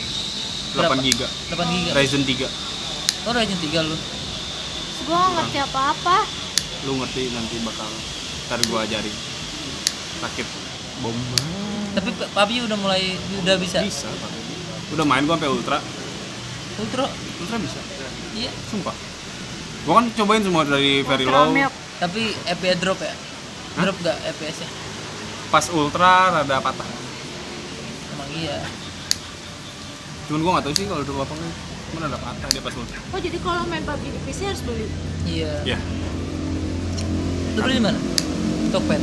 8 0.71 1.03
giga. 1.03 1.27
8 1.51 1.67
GB. 1.67 1.87
Ryzen 1.93 2.23
3. 2.23 2.47
Oh 3.27 3.33
Ryzen 3.33 3.59
3 3.59 3.83
lu. 3.83 3.97
Gua 5.03 5.19
nggak 5.19 5.35
ngerti 5.45 5.59
apa-apa. 5.65 6.17
Lu 6.87 6.95
ngerti 6.97 7.23
nanti 7.31 7.59
bakal 7.61 7.91
ntar 8.47 8.61
gua 8.67 8.87
ajarin. 8.87 9.17
Rakit 10.21 10.47
bomba. 11.01 11.39
Tapi 11.91 12.11
P- 12.13 12.31
PUBG 12.31 12.71
udah 12.71 12.79
mulai 12.79 13.03
udah 13.43 13.57
bisa. 13.59 13.83
Bisa, 13.83 14.07
Pak. 14.07 14.31
Udah 14.95 15.03
main 15.03 15.27
gua 15.27 15.35
sampai 15.35 15.51
ultra. 15.51 15.79
Ultra. 16.79 17.07
Ultra 17.41 17.57
bisa. 17.59 17.81
Iya. 18.33 18.51
Sumpah. 18.71 18.95
Gua 19.83 19.95
kan 19.99 20.07
cobain 20.15 20.43
semua 20.45 20.63
dari 20.63 21.03
very 21.03 21.27
low. 21.27 21.51
Tapi 21.99 22.23
FPS 22.47 22.79
drop 22.79 22.99
ya? 22.99 23.13
Drop 23.77 23.97
gak 24.01 24.19
FPS-nya? 24.31 24.69
Pas 25.51 25.67
ultra 25.75 26.31
rada 26.31 26.57
patah. 26.63 26.87
Emang 28.15 28.31
iya. 28.39 28.63
Cuman 30.31 30.41
gua 30.41 30.51
nggak 30.57 30.65
tahu 30.71 30.75
sih 30.79 30.87
kalau 30.87 31.03
drop 31.03 31.27
apa 31.27 31.35
enggak. 31.35 31.55
Cuman 31.91 32.01
rada 32.07 32.19
patah 32.23 32.49
dia 32.49 32.63
pas 32.63 32.75
ultra. 32.79 32.99
Oh 33.11 33.19
jadi 33.19 33.37
kalau 33.43 33.67
main 33.67 33.83
PUBG 33.83 34.05
di 34.07 34.21
PC 34.23 34.41
harus 34.47 34.63
beli. 34.63 34.87
Iya. 35.27 35.53
Ya, 35.67 35.79
Lu 37.55 37.61
beli 37.67 37.75
di 37.77 37.83
mana? 37.83 37.99
Tokped. 38.71 39.03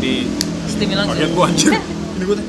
di 0.00 0.24
Steam 0.64 0.88
langsung. 0.92 1.12
bagian 1.12 1.30
gua 1.36 1.46
anjir. 1.52 1.72
Ini 2.16 2.24
gua 2.24 2.36
teh. 2.40 2.46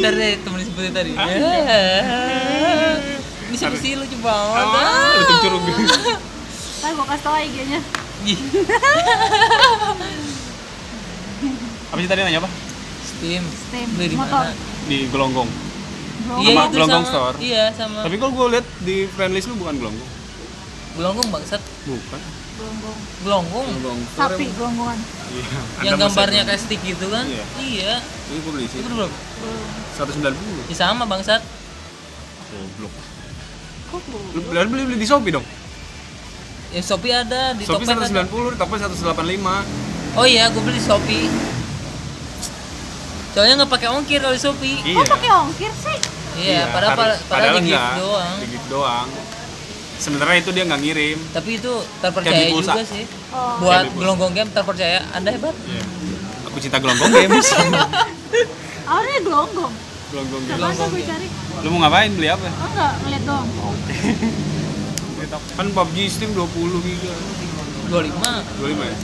Dari 0.00 0.28
temen 0.40 0.58
seperti 0.64 0.88
tadi. 0.92 1.12
Ah. 1.12 1.28
Ya. 1.28 1.80
Ini 3.46 3.56
siapa 3.56 3.76
sih 3.76 4.00
lucu 4.00 4.16
banget. 4.24 4.64
Ah, 4.64 5.12
lu 5.20 5.34
curug. 5.44 5.60
Ntar 5.60 6.90
gua 6.96 7.04
kasih 7.04 7.20
tau 7.20 7.36
IG-nya. 7.36 7.80
Apa 11.92 11.98
sih 12.02 12.10
tadi 12.10 12.20
nanya 12.26 12.40
apa? 12.42 12.50
Steam. 13.06 13.42
Steam. 13.46 13.88
Beli 13.94 14.06
di 14.12 14.16
Motor. 14.18 14.44
mana? 14.44 14.52
Di 14.86 14.98
Gelonggong. 15.10 15.50
Iya 16.26 16.52
Sama 16.52 16.62
itu 16.66 16.74
Gelonggong 16.74 17.04
sama. 17.06 17.12
Store. 17.14 17.36
Iya 17.38 17.64
sama. 17.76 18.00
Tapi 18.02 18.14
kalau 18.18 18.32
gua 18.34 18.46
lihat 18.58 18.66
di 18.82 18.96
friend 19.14 19.32
list 19.34 19.46
lu 19.46 19.54
bukan 19.58 19.74
Gelonggong. 19.78 20.10
Gelonggong 20.96 21.28
bangsat. 21.30 21.62
Bukan. 21.86 22.20
Gelonggong. 22.56 23.66
Gonggong. 23.68 24.00
Sapi 24.16 24.44
gelonggongan. 24.56 24.98
Iya. 25.28 25.58
Yang 25.84 25.96
gambarnya 26.08 26.42
kayak 26.48 26.60
stick 26.60 26.80
gitu 26.80 27.06
kan? 27.12 27.28
Iya. 27.28 27.44
Iya. 27.60 27.92
Ini 28.00 28.38
gue 28.40 28.52
beli 28.56 28.66
sih. 28.66 28.80
Itu 28.80 28.88
belum. 28.88 29.10
Belum. 29.12 29.68
190. 29.92 30.72
Ya 30.72 30.76
sama 30.76 31.04
bangsat. 31.04 31.44
Goblok. 32.48 32.94
Kok 33.92 34.00
belum? 34.08 34.22
Lu 34.32 34.40
beli 34.50 34.66
beli, 34.72 34.82
beli 34.88 34.98
di 35.04 35.06
Shopee 35.06 35.32
dong. 35.36 35.44
Ya 36.72 36.80
Shopee 36.82 37.12
ada 37.12 37.52
di 37.54 37.62
Shopee 37.62 37.86
Tokped 37.86 38.08
ada. 38.08 38.24
190, 38.24 38.54
di 38.54 38.58
Tokped 38.58 38.80
185. 38.82 40.16
Oh 40.16 40.24
iya, 40.24 40.48
gue 40.48 40.62
beli 40.64 40.80
di 40.80 40.84
Shopee. 40.84 41.28
Soalnya 43.36 43.54
nggak 43.60 43.68
pakai 43.68 43.88
ongkir 43.92 44.16
kalau 44.16 44.32
di 44.32 44.40
Shopee. 44.40 44.80
Iya. 44.80 44.96
Kok 44.96 45.12
pakai 45.12 45.28
ongkir 45.28 45.72
sih? 45.76 45.96
Iya, 46.36 46.72
padahal 46.72 46.96
harus- 46.96 47.20
padahal 47.28 47.54
di 47.54 47.68
gift 47.68 47.68
enggak. 47.68 47.92
doang. 48.00 48.36
Di 48.40 48.46
gift 48.48 48.66
doang. 48.72 49.08
Sebenarnya 49.96 50.36
itu 50.40 50.50
dia 50.56 50.64
nggak 50.64 50.80
ngirim. 50.80 51.18
Tapi 51.36 51.50
itu 51.54 51.72
terpercaya 52.00 52.44
juga 52.48 52.80
sih. 52.80 53.04
Oh. 53.28 53.60
Buat 53.60 53.92
gelonggong 53.92 54.32
game 54.32 54.48
terpercaya. 54.48 55.04
Anda 55.12 55.36
hebat. 55.36 55.52
Iya. 55.52 55.84
Aku 56.48 56.56
cinta 56.56 56.80
gelonggong 56.80 57.12
games. 57.12 57.48
Awalnya 58.88 59.20
gelonggong. 59.20 59.74
gelonggong 60.06 60.42
masa 60.56 60.84
gue 60.88 61.02
cari. 61.04 61.28
Lu 61.60 61.68
mau 61.76 61.80
ngapain 61.84 62.12
beli 62.16 62.28
apa? 62.32 62.40
Oh 62.40 62.68
enggak, 62.72 62.92
ngeliat 63.04 63.22
doang. 63.28 63.46
Kan 65.56 65.66
PUBG 65.76 65.96
Steam 66.08 66.32
20 66.32 66.80
giga. 66.80 67.12
25. 67.92 68.16
25 68.64 68.80
ya? 68.80 68.96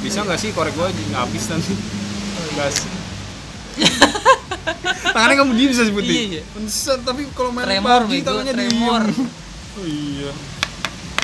Bisa 0.00 0.18
nggak 0.24 0.40
sih 0.40 0.48
korek 0.56 0.72
gua 0.72 0.88
nggak 0.88 1.20
habis 1.20 1.44
nanti? 1.52 1.76
Gas. 2.56 2.97
Tangannya 5.14 5.36
kamu 5.36 5.52
diem 5.54 5.70
bisa 5.70 5.82
sebutin. 5.82 6.10
Iya, 6.10 6.24
iya. 6.30 6.42
Pantesan, 6.52 6.98
tapi 7.02 7.22
kalau 7.32 7.50
main 7.50 7.64
Tremor, 7.64 8.00
PUBG 8.04 8.22
tangannya 8.22 8.54
tremor. 8.54 9.02
diem. 9.06 9.26
Oh 9.78 9.86
iya. 9.86 10.30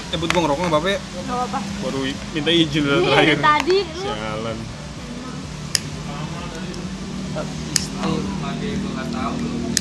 Eh, 0.08 0.16
buat 0.16 0.30
gua 0.30 0.46
ngerokok 0.46 0.62
nggak 0.62 0.74
apa-apa 0.78 0.88
ya? 0.88 0.98
Gak 1.02 1.26
apa-apa. 1.26 1.58
Baru 1.82 2.00
minta 2.30 2.50
izin 2.54 2.82
dari 2.82 2.94
Iya, 2.94 3.02
terakhir. 3.04 3.36
tadi 3.42 3.78
lu 3.82 4.02
Jalan. 4.06 4.56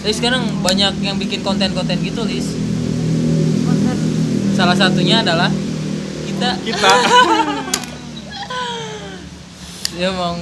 Tapi 0.03 0.11
sekarang 0.11 0.43
banyak 0.59 0.93
yang 0.99 1.15
bikin 1.15 1.45
konten-konten 1.45 1.95
gitu, 2.01 2.25
Lis. 2.25 2.49
konten 3.63 3.97
Salah 4.53 4.75
satunya 4.75 5.21
adalah 5.21 5.53
kita 6.25 6.49
Kita. 6.59 6.91
ya 9.93 10.09
emang 10.09 10.41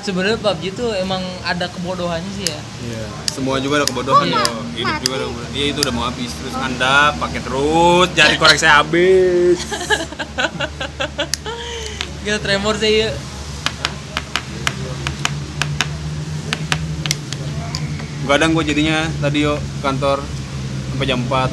sebenarnya 0.00 0.38
PUBG 0.38 0.62
itu 0.70 0.86
emang 0.96 1.20
ada 1.42 1.66
kebodohannya 1.66 2.30
sih 2.32 2.46
ya. 2.46 2.60
Iya. 2.80 3.04
Semua 3.26 3.56
juga 3.58 3.80
ada 3.80 3.86
kebodohan 3.86 4.26
Oh, 4.26 4.34
loh. 4.34 4.62
Hidup 4.72 4.96
juga 5.00 5.14
ada 5.16 5.26
kebodohan. 5.26 5.52
Iya 5.52 5.64
itu 5.68 5.78
udah 5.80 5.92
mau 5.92 6.04
habis 6.04 6.30
terus 6.32 6.54
anda 6.54 6.94
pakai 7.16 7.40
terus 7.40 8.08
jari 8.12 8.36
korek 8.36 8.56
saya 8.56 8.80
habis. 8.80 9.58
Kita 12.20 12.36
tremor 12.38 12.76
sih 12.76 12.92
ya. 13.00 13.10
Kadang 18.24 18.54
gue 18.54 18.62
jadinya 18.62 19.10
tadi 19.18 19.42
yo 19.42 19.58
kantor 19.82 20.22
sampai 20.92 21.02
jam 21.02 21.18
4 21.26 21.50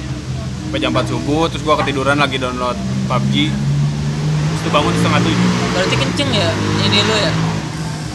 sampai 0.69 0.77
jam 0.77 0.93
4 0.93 1.09
subuh 1.09 1.49
terus 1.49 1.65
gue 1.65 1.75
ketiduran 1.81 2.21
lagi 2.21 2.37
download 2.37 2.77
PUBG 3.09 3.49
terus 3.49 4.61
tuh 4.61 4.69
bangun 4.69 4.93
setengah 4.93 5.21
tujuh 5.25 5.49
Berarti 5.73 5.95
kenceng 5.97 6.29
ya 6.29 6.49
ini 6.85 6.99
lo 7.01 7.15
ya? 7.17 7.31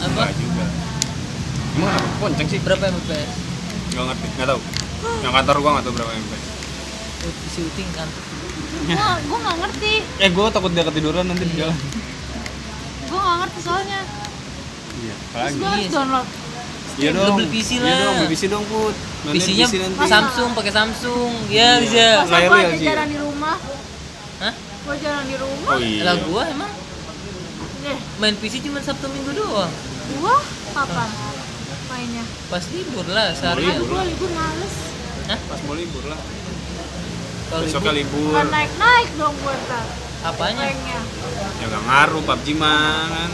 Apa? 0.03 0.09
enggak 0.09 0.31
juga 0.35 0.65
emang 1.73 1.89
apa 1.89 2.25
kenceng 2.27 2.47
sih 2.49 2.59
Berapa 2.59 2.83
Mbps? 2.87 3.29
nggak 3.89 4.05
ngerti 4.05 4.25
nggak 4.31 4.47
tahu 4.47 4.59
yang 5.19 5.33
kantor 5.33 5.55
gue 5.57 5.69
nggak 5.69 5.83
tahu 5.83 5.93
berapa 5.93 6.11
mbps 6.13 6.43
Oh, 7.23 7.31
si 7.47 7.59
Uting 7.61 7.87
kan. 7.89 8.03
Gua 8.83 9.15
gua 9.23 9.37
nggak 9.39 9.57
ngerti. 9.57 9.93
eh 10.17 10.27
gue 10.27 10.43
takut 10.49 10.67
dia 10.69 10.83
ketiduran 10.83 11.23
nanti 11.23 11.43
di 11.45 11.55
jalan 11.55 11.71
Gua 13.05 13.15
nggak 13.17 13.37
ngerti 13.39 13.59
soalnya. 13.61 14.01
iya 14.97 15.15
Terus 15.25 15.51
gua 15.53 15.63
Iya 15.63 15.69
harus 15.69 15.79
sih. 15.79 15.91
download. 15.93 16.27
iya 16.93 17.09
dong 17.11 17.33
beli 17.33 17.47
PC 17.49 17.69
iya 17.71 17.81
lah. 17.81 17.95
dong 17.97 18.15
beli 18.17 18.29
PC 18.29 18.43
dong 18.45 18.63
put 18.65 18.95
PC-nya 19.25 19.65
PC 19.65 19.75
nanti. 19.79 19.97
Samsung 20.05 20.49
pakai 20.51 20.73
Samsung. 20.73 21.31
Ya, 21.47 21.79
Iya. 21.79 21.79
bisa. 21.79 22.05
Layar 22.27 22.49
gua 22.49 22.57
lu 22.57 22.67
aja 22.67 22.83
jalan 22.83 23.07
di 23.07 23.17
rumah. 23.17 23.55
Hah? 24.37 24.53
Gua 24.83 24.95
jalan 24.97 25.23
di 25.23 25.35
rumah. 25.37 25.69
oh 25.69 25.79
iya 25.79 26.01
Lah 26.03 26.15
gua 26.21 26.43
emang 26.45 26.71
Eh, 27.83 27.97
main 28.17 28.35
PC 28.35 28.53
cuma 28.61 28.79
Sabtu 28.79 29.07
Minggu 29.07 29.31
doang. 29.33 29.71
Gua 30.15 30.37
kapan 30.71 31.09
mainnya? 31.85 32.23
Pas 32.47 32.63
libur 32.67 33.05
lah 33.07 33.27
libur. 33.27 33.39
seharian. 33.39 33.75
Aduh, 33.75 33.87
gua 33.87 34.01
libur 34.03 34.29
males. 34.31 34.75
Hah? 35.23 35.39
pas 35.41 35.59
mau 35.61 35.71
libur 35.73 36.03
lah 36.03 36.19
Kalau 37.45 37.63
besoknya 37.63 37.93
libur 37.93 38.19
libur 38.19 38.33
Nggak 38.33 38.47
naik-naik 38.49 39.09
dong 39.15 39.35
gua 39.39 39.53
ntar. 39.57 39.85
apanya? 40.23 40.63
Ranknya. 40.65 40.99
ya 41.53 41.65
nggak 41.65 41.83
ngaruh 41.85 42.21
PUBG 42.23 42.47
mah 42.53 42.79
kan 43.07 43.29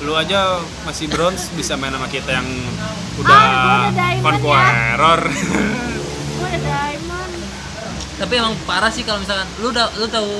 lu 0.00 0.12
aja 0.12 0.40
masih 0.82 1.06
bronze 1.06 1.48
bisa 1.52 1.74
main 1.74 1.90
sama 1.90 2.06
kita 2.06 2.28
yang 2.32 2.44
udah 3.14 3.30
Ah, 3.32 3.88
udah 3.88 4.10
ya. 4.10 4.20
conqueror 4.20 5.20
Gua 6.36 6.46
ada 6.46 6.58
diamond. 6.60 7.32
Tapi 8.14 8.32
emang 8.36 8.54
parah 8.62 8.90
sih 8.90 9.02
kalau 9.02 9.18
misalkan 9.18 9.46
lu 9.58 9.70
udah 9.70 9.86
lu 9.94 10.06
tahu 10.06 10.32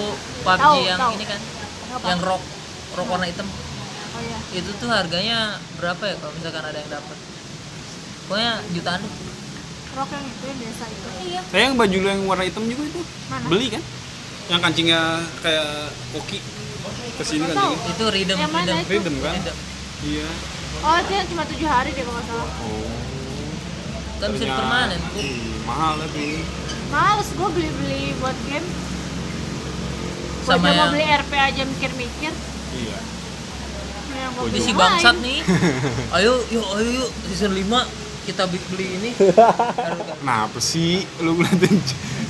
PUBG 0.42 0.60
Tahu, 0.60 0.78
yang 0.84 0.98
tahu. 1.00 1.12
ini 1.12 1.24
kan? 1.24 1.40
Apa? 1.92 2.06
Yang 2.08 2.20
rock 2.24 2.42
rock 2.94 3.06
warna 3.08 3.26
hitam. 3.26 3.46
Iya. 4.54 4.62
Itu 4.62 4.70
tuh 4.78 4.86
harganya 4.86 5.58
berapa 5.82 6.02
ya 6.06 6.14
kalau 6.22 6.32
misalkan 6.38 6.62
ada 6.62 6.78
yang 6.78 6.90
dapat? 6.94 7.16
Pokoknya 8.24 8.52
jutaan 8.70 9.00
deh. 9.02 9.14
Rok 9.94 10.10
yang 10.10 10.24
itu 10.26 10.44
yang 10.46 10.58
biasa 10.62 10.84
itu. 10.86 11.08
Iya. 11.26 11.40
Sayang 11.50 11.74
baju 11.74 11.96
lu 11.98 12.08
yang 12.08 12.22
warna 12.26 12.44
hitam 12.46 12.64
juga 12.66 12.82
itu 12.86 13.00
Mana? 13.30 13.46
beli 13.50 13.66
kan? 13.70 13.82
Yang 14.46 14.60
kancingnya 14.62 15.00
kayak 15.42 15.70
koki 16.14 16.38
ke 17.18 17.22
sini 17.26 17.44
kancingnya. 17.46 17.90
Itu 17.90 18.04
rhythm 18.10 18.38
Yang 18.38 18.52
rhythm. 18.54 18.78
itu? 18.78 18.90
Rhythm 18.90 19.14
kan? 19.18 19.34
Rhythm. 19.34 19.56
Iya. 20.04 20.28
Oh, 20.84 20.96
itu 20.98 21.12
yang 21.14 21.26
cuma 21.30 21.42
tujuh 21.46 21.68
hari 21.68 21.90
deh 21.94 22.02
kalau 22.02 22.14
nggak 22.14 22.26
salah. 22.30 22.48
Oh. 22.62 22.90
Kan 24.22 24.28
bisa 24.30 24.44
permanen 24.46 24.98
tuh. 25.10 25.18
Ih, 25.18 25.58
mahal 25.66 25.92
tapi. 25.98 26.42
Males 26.94 27.28
gua 27.34 27.48
beli-beli 27.50 28.14
buat 28.22 28.36
game. 28.46 28.66
Gua 30.44 30.54
Sama 30.54 30.66
aja 30.66 30.70
mau 30.70 30.76
yang 30.76 30.90
beli 30.94 31.06
RP 31.08 31.32
aja 31.34 31.62
mikir-mikir. 31.66 32.32
Iya. 32.74 32.98
Ini 34.34 34.58
si 34.58 34.72
bangsat 34.74 35.16
nih. 35.22 35.40
Ayo 36.18 36.42
yuk 36.50 36.66
ayo 36.78 36.90
yuk 37.04 37.10
season 37.30 37.54
5 37.54 38.26
kita 38.26 38.48
beli 38.48 38.86
ini. 38.98 39.10
Kenapa 40.18 40.58
sih 40.58 41.04
lu 41.20 41.36
ngeliatin? 41.38 41.76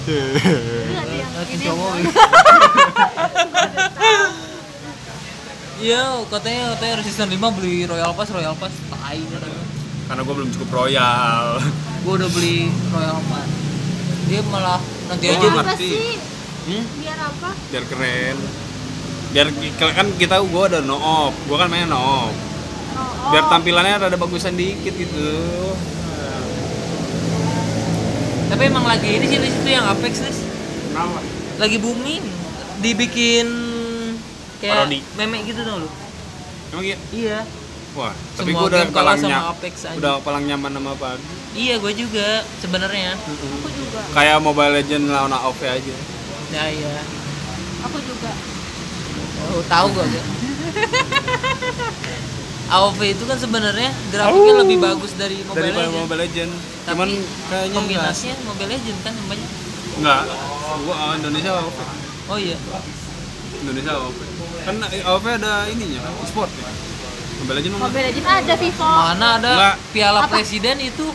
Ngeliatin 0.05 1.57
ini. 1.57 1.65
cowok. 1.65 1.93
Iya, 5.85 6.23
katanya 6.33 6.63
katanya 6.77 6.95
season 7.05 7.29
5 7.29 7.57
beli 7.61 7.85
Royal 7.85 8.13
Pass, 8.17 8.31
Royal 8.33 8.57
Pass. 8.57 8.73
Tai. 8.89 9.21
Karena 10.05 10.21
gua 10.21 10.35
belum 10.37 10.51
cukup 10.53 10.71
royal. 10.85 11.61
Gue 12.05 12.13
udah 12.21 12.31
beli 12.31 12.69
Royal 12.93 13.21
Pass. 13.33 13.49
Dia 14.29 14.41
malah 14.49 14.81
nanti 15.09 15.27
aja. 15.29 15.47
Apa 15.49 15.63
ngerti. 15.73 15.91
Hmm? 16.65 16.85
Biar 17.01 17.19
apa? 17.21 17.51
Biar 17.69 17.85
keren. 17.89 18.37
Biar 19.35 19.51
kan 19.93 20.07
kita 20.15 20.39
gua 20.47 20.71
ada 20.71 20.79
no 20.79 20.95
off. 20.95 21.35
Gua 21.51 21.59
kan 21.59 21.69
main 21.69 21.91
no 21.91 21.99
off. 21.99 22.31
Oh, 22.95 23.35
Biar 23.35 23.51
tampilannya 23.51 23.99
rada 23.99 24.15
bagusan 24.15 24.55
dikit 24.55 24.95
gitu. 24.95 25.27
Tapi 28.47 28.63
emang 28.71 28.87
lagi 28.87 29.19
ini 29.19 29.27
sih 29.27 29.43
itu 29.43 29.67
yang 29.67 29.83
Apex 29.91 30.23
Lis. 30.23 30.39
Kenapa? 30.95 31.19
Lagi 31.59 31.77
booming. 31.83 32.23
Dibikin 32.79 33.47
kayak 34.63 34.87
Parodi. 34.87 34.99
meme 35.19 35.43
gitu 35.43 35.67
dong 35.67 35.83
lu. 35.83 35.89
Emang 36.71 36.85
iya? 36.87 36.97
Iya. 37.11 37.39
Wah, 37.95 38.11
tapi 38.35 38.51
Semua 38.51 38.61
gua 38.67 38.71
udah 38.71 38.83
palang 38.91 39.19
sama 39.19 39.41
Apex 39.55 39.75
aja. 39.87 39.99
udah 39.99 40.15
palang 40.23 40.45
nyaman 40.47 40.71
sama 40.75 40.91
apa? 40.95 41.15
Iya, 41.55 41.79
gue 41.79 41.93
juga 41.95 42.43
sebenarnya. 42.59 43.15
Aku 43.15 43.71
juga. 43.71 44.03
Kayak 44.11 44.43
Mobile 44.43 44.83
Legend 44.83 45.07
lawan 45.07 45.31
AoV 45.31 45.61
aja. 45.63 45.95
Ya 46.51 46.65
iya. 46.71 46.95
Aku 47.87 47.99
juga. 48.03 48.35
Oh, 49.47 49.63
tahu 49.65 49.87
gue. 49.91 50.05
AOV 52.67 53.01
itu 53.07 53.25
kan 53.25 53.37
sebenarnya 53.37 53.93
grafiknya 54.09 54.55
lebih 54.57 54.77
bagus 54.81 55.13
dari 55.15 55.37
Mobile 55.45 55.63
Daripada 55.63 55.85
Legends. 55.85 56.01
Mobile 56.01 56.21
Legend. 56.21 56.51
Tapi 56.83 56.91
Cuman 56.91 57.09
kayaknya 57.13 57.61
enggak. 57.61 57.75
kombinasinya 57.77 58.35
Mobile 58.43 58.71
Legends 58.73 59.01
kan 59.01 59.13
yang 59.13 59.27
banyak. 59.29 59.51
Enggak. 59.95 60.23
Gua 60.83 60.95
ah, 60.97 61.13
Indonesia 61.15 61.51
AoV. 61.55 61.79
Oh 62.25 62.39
iya. 62.41 62.57
Indonesia 63.61 63.93
AoV. 63.95 64.19
Kan 64.65 64.75
AoV 64.81 65.25
ada 65.37 65.53
ininya 65.69 66.01
e-sport 66.19 66.51
ya. 66.51 66.67
Mobile 67.37 67.57
Legend 67.61 67.73
enggak. 67.75 67.85
Mobile 67.87 68.05
Legends 68.09 68.29
ada 68.33 68.55
Vivo. 68.57 68.89
Mana 68.89 69.29
ada 69.39 69.51
Enggak. 69.53 69.75
Piala 69.93 70.19
Apa? 70.21 70.33
Presiden 70.33 70.77
itu 70.81 71.07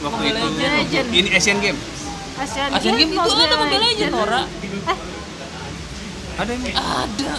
Waktu 0.00 0.10
Mobile 0.10 0.36
itu 0.36 0.58
Legend. 0.58 1.06
ini 1.14 1.28
Asian 1.30 1.58
Game. 1.60 1.78
Asian, 2.36 2.68
Asian 2.72 2.94
Games 2.98 3.14
itu 3.14 3.30
ada 3.38 3.56
Mobile 3.56 3.82
Legends, 3.86 4.10
Nora. 4.10 4.42
Eh, 4.42 4.98
Ada 6.36 6.52
ini. 6.52 6.70
Ada. 6.72 7.32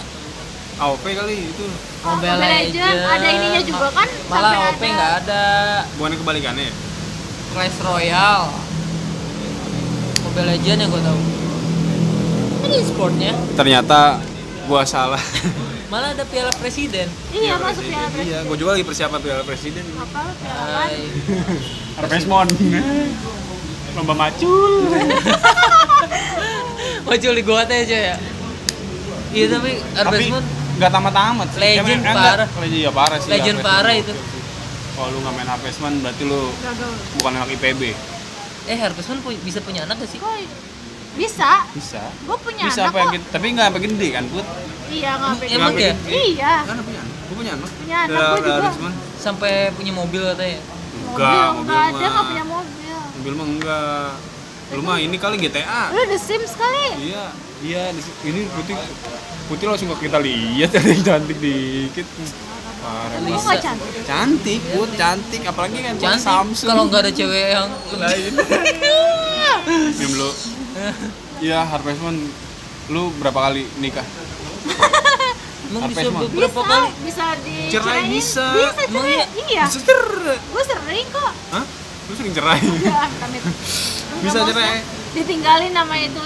AoV 0.82 1.04
kali 1.14 1.36
itu. 1.46 1.66
Mobile, 2.02 2.34
Mobile 2.34 2.38
Legends, 2.42 3.02
ada 3.06 3.28
ininya 3.30 3.62
juga 3.62 3.86
kan, 3.90 4.08
Malah 4.26 4.50
ada. 4.50 4.82
nggak 4.82 5.12
ada. 5.22 5.44
Bukannya 5.94 6.16
kebalikannya 6.18 6.64
ya? 6.66 6.74
Clash 7.52 7.78
Royale. 7.80 8.50
Mobile 10.22 10.48
Legends 10.48 10.80
yang 10.80 10.90
gue 10.90 11.02
tahu. 11.02 11.20
ini 12.62 12.76
e-sportnya. 12.78 13.32
ternyata 13.52 14.22
gua 14.64 14.86
salah 14.86 15.18
Malah 15.92 16.14
ada 16.14 16.24
piala 16.24 16.54
presiden. 16.54 17.04
Iya, 17.28 17.58
masuk 17.58 17.84
piala 17.84 18.08
presiden. 18.08 18.32
iya 18.32 18.38
gua 18.42 18.56
juga 18.56 18.70
lagi 18.72 18.82
persiapan 18.82 19.18
piala 19.18 19.42
presiden 19.42 19.84
Apa 19.92 20.22
piala. 20.32 20.88
Harvestmon 22.00 22.48
lomba 23.94 24.14
macul 24.16 24.88
Muncul 27.04 27.32
di 27.34 27.42
gua 27.42 27.62
teh 27.62 27.78
aja 27.78 27.98
ya. 28.08 28.16
Iya 29.32 29.46
tapi 29.52 29.70
Moon 30.30 30.44
nggak 30.82 30.92
tamat-tamat 30.92 31.48
sih 31.48 31.60
Legend 31.60 32.00
enggak. 32.02 32.16
parah. 32.16 32.48
legend 32.58 32.80
ya 32.80 32.90
parah 32.90 33.18
sih 33.18 33.28
legend 33.28 33.58
parah 33.60 33.94
itu. 33.94 34.12
kalau 34.92 35.08
lu 35.08 35.18
nggak 35.20 35.34
main 35.34 35.48
Harvestmon 35.48 35.94
berarti 35.98 36.22
lu 36.22 36.42
Gagal. 36.58 36.90
bukan 37.16 37.32
anak 37.34 37.48
IPB 37.52 37.82
Eh 38.64 38.76
Harvest 38.76 39.08
Moon 39.08 39.18
pu- 39.20 39.42
bisa 39.42 39.58
punya 39.58 39.82
anak 39.82 39.98
gak 39.98 40.06
sih? 40.06 40.18
Kok 40.18 40.30
bisa? 41.12 41.66
bisa 41.72 42.02
Gue 42.20 42.38
punya 42.38 42.64
bisa 42.64 42.80
anak 42.80 42.88
apa 42.88 42.94
kok. 42.94 43.00
yang 43.00 43.12
gede- 43.12 43.30
tapi 43.30 43.46
nggak 43.50 43.66
sampai 43.68 43.82
gede 43.82 44.08
kan 44.10 44.24
put 44.28 44.46
Iya, 44.88 45.10
nggak 45.14 45.32
pengen. 45.40 45.56
Emang 45.56 45.72
ya? 45.74 45.92
Iya. 46.04 46.54
kan 46.62 46.76
punya 46.78 47.00
anak 47.00 47.14
gua 47.22 47.34
punya 47.34 47.52
anak 47.54 47.68
Punya 47.72 47.96
anak, 47.98 48.12
gua 48.12 48.28
juga. 48.30 48.44
dari 48.44 48.60
Harvestmon. 48.60 48.92
Sampai 49.16 49.52
punya 49.72 49.92
mobil 49.92 50.22
katanya. 50.24 50.58
enggak 51.02 51.08
Mobil, 51.08 51.42
mobil 51.48 51.64
nggak 51.64 51.82
ada, 51.82 51.90
mah 51.90 52.10
nggak 52.12 52.26
punya 52.26 52.44
mobil. 52.46 52.96
mobil 53.12 53.32
mah 53.32 53.46
enggak 53.48 54.08
lu 54.70 54.80
mah 54.80 54.96
ini 54.96 55.16
kali 55.16 55.36
GTA 55.36 55.82
Lu 55.90 56.00
The 56.02 56.16
Sims 56.18 56.52
kali? 56.54 56.86
iya 57.04 57.28
iya 57.62 57.94
ini 58.26 58.40
putih 58.50 58.76
putih 59.46 59.66
langsung 59.70 59.88
kita 59.94 60.18
lihat 60.18 60.70
ada 60.78 60.88
yang 60.90 61.04
cantik 61.06 61.38
dikit 61.38 62.06
parah 62.82 63.18
cantik. 63.62 64.02
cantik 64.02 64.60
put 64.74 64.90
cantik 64.98 65.42
apalagi 65.46 65.78
kan 65.78 65.94
Cantik 66.02 66.26
Samsung 66.26 66.68
kalau 66.68 66.82
nggak 66.90 67.06
ada 67.06 67.12
cewek 67.14 67.54
yang 67.54 67.70
lain 67.94 68.32
Diam 69.98 70.12
lu 70.18 70.30
iya 71.38 71.62
Harvest 71.62 72.02
Moon 72.02 72.18
lu 72.90 73.14
berapa 73.22 73.38
kali 73.50 73.62
nikah 73.78 74.04
Emang 75.72 75.88
bisa 75.88 76.04
beberapa 76.12 76.60
bisa, 76.60 76.68
kali. 76.68 76.90
bisa 77.00 77.26
di 77.40 77.56
Cerai 77.72 78.04
bisa. 78.12 78.44
Bisa 78.52 78.82
Emang 78.92 79.04
cerai. 79.08 79.16
iya? 79.16 79.24
Iya. 79.48 79.64
Seter. 79.72 80.04
Gue 80.52 80.62
sering 80.68 81.06
kok. 81.08 81.32
Hah? 81.48 81.64
Lu 82.04 82.12
sering 82.12 82.34
cerai? 82.36 82.60
Enggak. 82.60 83.08
Bisa 84.20 84.38
cerai? 84.52 84.84
Ditinggalin 85.16 85.72
nama 85.72 85.94
itu. 85.96 86.20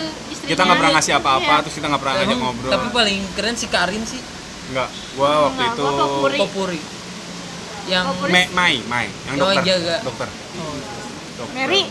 Kita 0.46 0.60
nggak 0.62 0.76
pernah 0.76 0.92
ngasih 0.94 1.14
apa-apa, 1.16 1.52
Iya. 1.52 1.62
terus 1.62 1.74
kita 1.74 1.86
nggak 1.86 2.00
pernah 2.00 2.14
ngajak 2.14 2.28
Emang- 2.28 2.42
ngobrol. 2.44 2.70
Tapi 2.70 2.86
paling 2.90 3.18
keren 3.34 3.54
si 3.54 3.66
Karin 3.66 4.02
sih. 4.02 4.22
Enggak, 4.66 4.88
gua 5.14 5.30
waktu 5.44 5.60
Enggak, 5.60 5.74
itu 5.74 5.82
Popuri. 5.84 6.38
Popuri. 6.38 6.80
Yang 7.86 8.04
Popuri. 8.08 8.30
Me, 8.30 8.42
Mai, 8.50 8.74
Mai, 8.84 9.06
yang 9.26 9.36
dokter. 9.36 9.54
yang 9.54 9.66
jaga. 9.68 9.96
Dokter. 10.02 10.28
oh, 10.30 10.74
dokter. 11.36 11.54
Mary. 11.56 11.82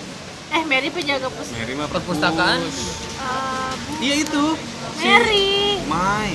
Eh, 0.47 0.63
Mary 0.63 0.87
penjaga 0.89 1.27
pus. 1.27 1.47
Mary 1.51 1.73
mah 1.73 1.87
Perpustakaan. 1.87 2.59
Eh, 2.59 3.73
Iya 4.01 4.15
itu. 4.21 4.45
Si 4.93 5.03
Mary. 5.03 5.79
Mai. 5.85 6.31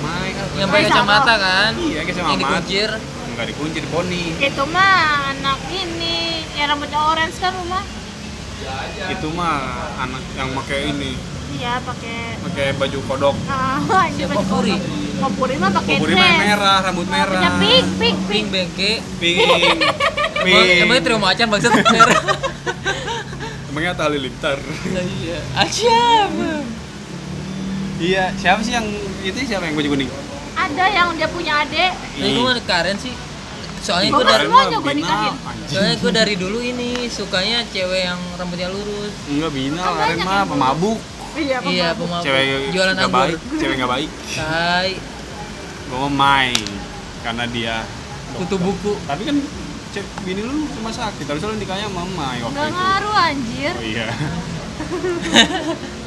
Mai 0.00 0.28
kan. 0.32 0.46
yang 0.56 0.68
pakai 0.68 0.84
kacamata 0.88 1.34
kan? 1.36 1.72
Iya, 1.78 2.00
kayak 2.02 2.16
sama 2.16 2.28
Yang 2.28 2.40
dikuncir. 2.42 2.90
Enggak 3.32 3.46
dikunci 3.48 3.78
di 3.78 3.88
poni. 3.88 4.24
Itu 4.36 4.62
mah 4.66 4.98
anak 5.30 5.58
ini 5.68 6.18
yang 6.52 6.66
rambutnya 6.68 7.00
orange 7.00 7.38
kan 7.38 7.54
rumah. 7.54 7.82
Itu 9.10 9.28
mah 9.32 9.58
anak 9.98 10.22
yang 10.32 10.50
pakai 10.54 10.80
ini, 10.88 11.12
Iya, 11.52 11.78
pakai 11.84 12.40
pakai 12.40 12.66
baju 12.74 12.98
kodok. 13.04 13.36
Ah, 13.44 13.76
ini 14.08 14.16
Siapa 14.16 14.32
baju 14.34 14.44
Puri? 14.48 14.72
kodok. 14.72 14.80
Popuri 15.22 15.54
mah 15.54 15.70
pakai 15.70 15.94
dress. 16.00 16.16
mah 16.16 16.32
merah, 16.40 16.78
rambut 16.82 17.06
merah. 17.06 17.30
Punya 17.30 17.50
pink, 17.60 17.86
pink, 17.86 17.98
Pink 18.00 18.16
pink. 18.26 18.46
bengke. 18.50 18.92
Pink. 19.20 19.38
Pink. 20.42 20.66
emangnya 20.82 21.02
trio 21.04 21.18
macan 21.18 21.46
bangsat 21.46 21.72
merah. 21.94 22.20
Emangnya 23.68 23.90
Atta 23.92 24.04
Halilintar. 24.04 24.58
Iya. 24.88 25.38
Asyam. 25.54 26.30
Iya, 27.96 28.24
siapa 28.34 28.60
sih 28.60 28.74
yang 28.74 28.86
itu 29.22 29.36
siapa 29.46 29.62
yang 29.62 29.76
baju 29.76 29.88
kuning? 29.94 30.10
Ada 30.52 30.84
yang 30.90 31.08
dia 31.14 31.28
punya 31.30 31.62
adik. 31.62 31.92
Gue 32.16 32.42
mah 32.42 32.58
Karen 32.64 32.98
sih. 32.98 33.14
Soalnya 33.82 34.08
Gua 34.08 34.18
gue 34.18 34.26
dari 34.28 34.46
nikahin. 34.94 35.34
soalnya 35.66 35.94
gue 35.96 36.12
dari 36.14 36.34
dulu 36.36 36.58
ini 36.58 36.90
sukanya 37.06 37.66
cewek 37.66 38.06
yang 38.06 38.20
rambutnya 38.32 38.68
lurus. 38.68 39.10
Enggak 39.26 39.50
bina, 39.50 39.74
Kan 39.76 39.90
Karen 39.92 39.98
banyak 39.98 40.22
mah 40.24 40.42
pemabuk. 40.46 40.98
Iya, 41.32 41.58
Iya, 41.60 41.88
pemabuk. 41.90 42.06
pemabuk. 42.06 42.24
Cewek 42.24 42.44
Jualan 42.70 42.92
nggak 42.92 43.04
anggur. 43.04 43.18
baik, 43.18 43.38
cewek 43.56 43.74
nggak 43.74 43.90
baik. 43.90 44.10
Tai, 44.32 44.90
Gue 45.84 45.98
mau 45.98 46.08
main 46.08 46.64
karena 47.20 47.44
dia 47.46 47.74
kutu 48.32 48.56
buku. 48.56 48.92
Tapi 49.02 49.22
kan 49.24 49.36
cek 49.90 50.06
bini 50.22 50.40
lu 50.40 50.54
cuma 50.70 50.88
sakit, 50.88 51.24
harusnya 51.26 51.48
lu 51.48 51.56
nikahnya 51.58 51.84
sama 51.84 52.06
Mai 52.08 52.38
waktu 52.38 52.54
Nggak 52.54 52.64
itu. 52.64 52.76
ngaruh 52.78 53.14
anjir. 53.18 53.74
Oh 53.74 53.84
iya. 53.84 54.08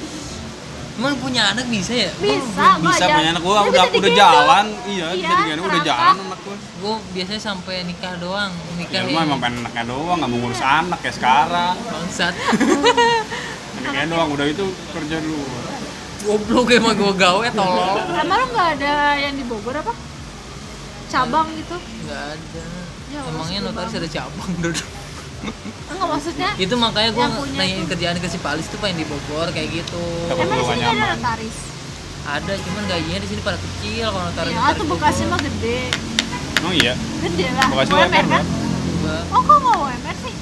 Emang 0.95 1.11
punya 1.19 1.51
anak 1.51 1.67
bisa 1.67 1.91
ya? 1.91 2.11
Bisa, 2.15 2.79
bisa 2.79 3.03
Mbak, 3.03 3.15
punya 3.19 3.29
anak 3.35 3.43
gua 3.43 3.67
udah 3.67 3.83
udah 3.91 4.11
jalan. 4.15 4.65
Iya, 4.87 5.05
Iya, 5.11 5.27
bisa 5.27 5.33
digendong 5.37 5.67
udah 5.67 5.81
jalan 5.83 6.15
anak 6.23 6.39
gua. 6.39 6.55
Gue 6.55 6.95
biasanya 7.11 7.41
sampai 7.43 7.75
nikah 7.83 8.15
doang. 8.15 8.51
Nikah 8.79 9.03
Ya 9.03 9.23
emang 9.25 9.39
pengen 9.39 9.59
anaknya 9.59 9.83
doang, 9.85 10.17
nggak 10.17 10.29
mau 10.29 10.39
ngurus 10.39 10.61
anak 10.61 10.99
kayak 11.01 11.15
sekarang. 11.15 11.75
bangsat. 11.83 12.33
Anaknya 13.77 14.05
doang, 14.07 14.29
udah 14.31 14.45
itu 14.47 14.65
kerja 14.89 15.17
dulu. 15.19 15.43
Goblok 16.25 16.67
emang 16.73 16.95
gue 16.95 17.13
gawe 17.13 17.45
tolong. 17.51 17.97
Emang 18.15 18.37
lu 18.39 18.45
nggak 18.49 18.69
ada 18.79 18.95
yang 19.15 19.33
di 19.35 19.43
Bogor 19.43 19.75
apa? 19.75 19.93
Cabang 21.05 21.47
gitu? 21.53 21.75
Enggak 21.75 22.23
ada. 22.33 22.63
Ya, 23.13 23.19
Emangnya 23.21 23.59
notaris 23.61 23.93
gua 23.93 23.99
ada 23.99 24.09
cabang 24.09 24.51
dulu. 24.57 24.83
Enggak 25.85 26.07
maksudnya. 26.11 26.49
itu 26.57 26.75
makanya 26.75 27.09
gue 27.13 27.25
nanyain 27.55 27.85
tuh. 27.85 27.89
kerjaan 27.95 28.17
ke 28.19 28.27
si 28.27 28.39
Palis 28.39 28.67
tuh 28.67 28.79
pengen 28.79 29.01
di 29.01 29.05
Bogor 29.07 29.47
kayak 29.51 29.69
gitu. 29.71 30.03
Emang 30.27 30.49
di 30.49 30.63
sini 30.65 30.83
ada 30.83 31.05
notaris. 31.15 31.57
Ada 32.25 32.53
cuman 32.57 32.83
gajinya 32.89 33.19
di 33.21 33.29
sini 33.29 33.41
pada 33.45 33.57
kecil 33.57 34.05
kalau 34.09 34.25
notaris. 34.25 34.53
Ya, 34.53 34.73
tuh 34.73 34.85
Bekasi 34.89 35.21
mah 35.25 35.39
gede. 35.39 35.79
Oh 36.65 36.73
iya, 36.73 36.93
Gede 37.21 37.47
lah. 37.53 37.67
Bekasi 37.69 37.91
UMR 37.93 38.09
UMR, 38.09 38.25
kan? 38.25 38.43
Oh, 39.29 39.39
kok 39.39 39.57
nggak 39.61 39.77
UMR 39.77 40.15
sih? 40.17 40.33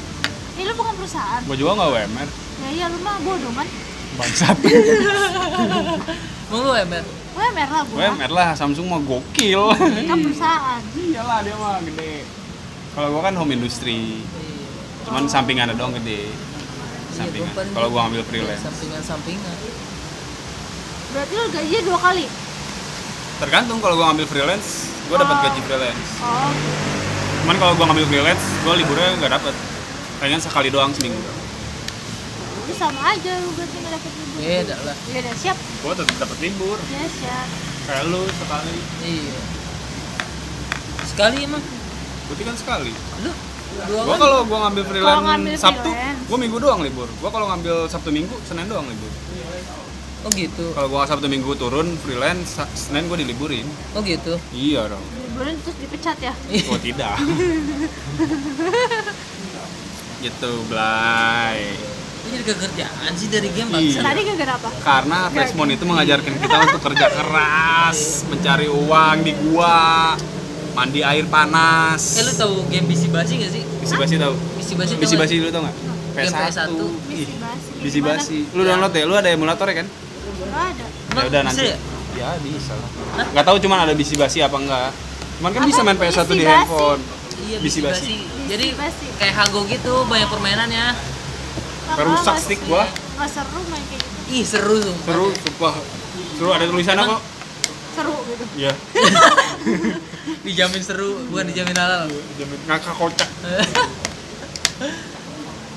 Ih, 0.54 0.64
lu 0.64 0.74
bukan 0.74 0.94
perusahaan. 0.96 1.42
gua 1.44 1.56
juga 1.60 1.72
nggak 1.76 1.90
WMR. 1.92 2.30
Ya 2.64 2.70
iya, 2.72 2.86
lu 2.88 2.98
mah 3.04 3.16
bodoh 3.20 3.52
kan? 3.52 3.68
Bangsat. 4.14 4.58
Emang 6.48 6.62
lu 6.64 6.72
ember? 6.72 7.04
UMR 7.34 7.70
lah 7.70 7.82
gua. 7.84 7.98
WMR 8.00 8.32
lah, 8.32 8.50
Samsung 8.54 8.86
mah 8.88 9.02
gokil. 9.02 9.74
Kan 10.08 10.18
perusahaan. 10.22 10.82
Iyalah 10.94 11.40
dia 11.42 11.56
mah 11.58 11.82
gede. 11.82 12.24
Kalau 12.94 13.08
gua 13.10 13.22
kan 13.26 13.34
home 13.36 13.58
industry, 13.58 14.22
Iya. 15.04 15.12
cuman 15.12 15.24
sampingannya 15.28 15.76
doang 15.76 15.92
gede. 15.94 16.32
Sampingan. 17.12 17.52
paling 17.52 17.74
Kalau 17.76 17.88
gua 17.92 18.00
ngambil 18.08 18.24
freelance. 18.26 18.64
Sampingan-sampingan. 18.64 19.56
Berarti 21.14 21.34
lu 21.36 21.46
gajinya 21.52 21.82
dua 21.84 22.00
kali? 22.00 22.26
Tergantung 23.38 23.78
kalau 23.78 23.96
gua 24.00 24.06
ngambil 24.10 24.26
freelance, 24.26 24.70
gua 25.12 25.18
dapat 25.20 25.36
Oh. 25.36 25.44
gaji 25.44 25.60
freelance. 25.62 26.08
Oh, 26.20 26.52
Cuman 27.44 27.56
kalau 27.60 27.74
gua 27.76 27.86
ngambil 27.92 28.08
freelance, 28.08 28.44
gua 28.64 28.74
liburnya 28.74 29.10
nggak 29.20 29.32
dapat. 29.36 29.54
Kayaknya 30.18 30.40
sekali 30.40 30.70
doang 30.72 30.96
seminggu. 30.96 31.20
itu 32.64 32.80
sama 32.80 33.12
aja 33.12 33.44
lu 33.44 33.52
berarti 33.54 33.76
nggak 33.76 33.92
dapet 33.92 34.12
libur. 34.16 34.40
Beda 34.40 34.76
lah. 34.88 34.96
Iya, 35.04 35.20
udah 35.20 35.36
siap. 35.36 35.58
Gua 35.84 35.94
tetap 35.94 36.16
dapat 36.16 36.38
libur. 36.40 36.78
Ya, 36.88 37.04
siap. 37.12 37.48
Kayak 37.84 38.04
lu 38.08 38.24
sekali. 38.32 38.76
Iya. 39.04 39.36
Sekali 41.04 41.38
emang. 41.44 41.60
Berarti 42.32 42.44
kan 42.48 42.56
sekali. 42.56 42.92
Lu 43.20 43.32
Gua 43.84 44.04
kali. 44.06 44.20
kalau 44.20 44.38
gua 44.46 44.58
ngambil 44.68 44.84
freelance 44.86 45.24
ngambil 45.24 45.54
Sabtu, 45.58 45.90
gua 46.30 46.38
minggu 46.38 46.58
doang 46.58 46.80
libur. 46.82 47.08
Gua 47.20 47.30
kalau 47.30 47.46
ngambil 47.50 47.76
Sabtu 47.88 48.10
Minggu, 48.10 48.34
Senin 48.44 48.66
doang 48.66 48.86
libur. 48.86 49.10
Oh 50.24 50.32
gitu. 50.32 50.72
Kalau 50.72 50.88
gua 50.88 51.04
Sabtu 51.04 51.28
Minggu 51.28 51.52
turun 51.54 51.98
freelance, 52.00 52.56
Senin 52.74 53.08
gua 53.08 53.18
diliburin. 53.18 53.66
Oh 53.92 54.00
gitu. 54.00 54.38
Iya 54.52 54.88
dong. 54.88 55.04
Liburan 55.20 55.54
terus 55.60 55.76
dipecat 55.82 56.18
ya? 56.22 56.34
Oh 56.72 56.78
tidak. 56.78 57.18
gitu, 60.24 60.52
Blay. 60.72 61.76
Ini 62.24 62.40
jadi 62.40 62.44
kekerjaan 62.48 63.12
sih 63.20 63.28
dari 63.28 63.52
game 63.52 63.68
Iya. 63.68 63.76
bangsa. 63.76 64.00
Tadi 64.08 64.22
gara 64.32 64.54
apa? 64.56 64.70
Karena 64.80 65.18
Freshmon 65.28 65.70
itu 65.70 65.84
mengajarkan 65.84 66.34
kita 66.40 66.56
untuk 66.64 66.82
kerja 66.82 67.08
keras, 67.12 68.00
mencari 68.32 68.68
uang 68.72 69.18
di 69.22 69.34
gua, 69.44 70.16
mandi 70.74 71.00
air 71.06 71.26
panas. 71.30 72.02
Eh 72.18 72.24
lu 72.26 72.34
tahu 72.34 72.54
game 72.68 72.86
bisi 72.90 73.08
basi 73.14 73.34
gak 73.38 73.52
sih? 73.54 73.64
Bisi 73.80 73.96
basi 73.96 74.16
tahu? 74.18 74.34
Bisi 74.58 74.74
basi 74.74 74.94
Bisi 74.98 75.16
basi 75.16 75.34
lu 75.40 75.50
tau 75.54 75.62
nggak? 75.62 75.76
Game 76.14 76.30
PS1. 76.30 76.38
PS1. 76.50 76.70
Ih, 76.70 76.88
Bisi 77.10 77.36
basi. 77.38 77.70
Bisi 77.82 78.00
basi. 78.02 78.38
Lu 78.58 78.62
download 78.66 78.94
ya? 78.94 79.04
Lu 79.06 79.14
ada 79.14 79.30
emulator 79.30 79.66
ya 79.70 79.76
kan? 79.86 79.88
Nggak 79.88 80.66
ada. 80.74 80.86
Ya 81.14 81.24
udah 81.30 81.42
nanti. 81.46 81.66
Ya? 81.70 81.78
Ya 82.14 82.30
bisa 82.42 82.74
lah. 82.78 82.90
Hah? 83.22 83.26
Nggak 83.34 83.46
tahu 83.46 83.58
cuman 83.62 83.78
ada 83.90 83.94
bisi 83.94 84.14
basi 84.18 84.42
apa 84.42 84.58
enggak. 84.58 84.90
Cuman 85.42 85.50
kan 85.54 85.62
Apa 85.62 85.70
bisa 85.70 85.82
main 85.86 85.98
PS1 85.98 86.26
bisi 86.26 86.38
di 86.38 86.46
handphone. 86.46 87.02
Iya 87.44 87.58
Bisi 87.62 87.80
basi. 87.82 88.14
Jadi 88.50 88.66
kayak 89.18 89.34
Hago 89.34 89.66
gitu 89.66 89.94
banyak 90.10 90.30
permainannya. 90.30 90.86
Nggak- 91.94 92.42
stick 92.42 92.62
gua. 92.66 92.86
Nggak 93.18 93.30
seru 93.30 93.62
main 93.70 93.84
kayak 93.90 94.02
gitu. 94.02 94.34
Ih 94.34 94.44
seru 94.46 94.76
tuh. 94.82 94.96
Seru, 95.06 95.28
sumpah. 95.38 95.74
Seru 96.38 96.50
ada 96.50 96.66
tulisannya 96.66 97.04
Emang? 97.06 97.18
kok. 97.18 97.22
Seru 97.94 98.16
gitu. 98.26 98.44
Iya. 98.58 98.72
Dijamin 100.24 100.80
seru 100.80 101.20
bukan 101.28 101.46
dijamin 101.52 101.76
halal. 101.76 102.08
Jamin 102.40 102.60
ngakak 102.68 102.96
kocak. 102.96 103.30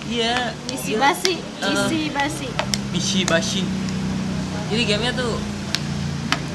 Iya. 0.07 0.55
Gila. 0.71 1.03
basi. 1.03 1.35
Bisi 1.59 2.01
basi. 2.15 2.49
Bisi 2.95 3.21
basi. 3.27 3.63
Jadi 4.71 4.83
gamenya 4.87 5.13
tuh 5.19 5.35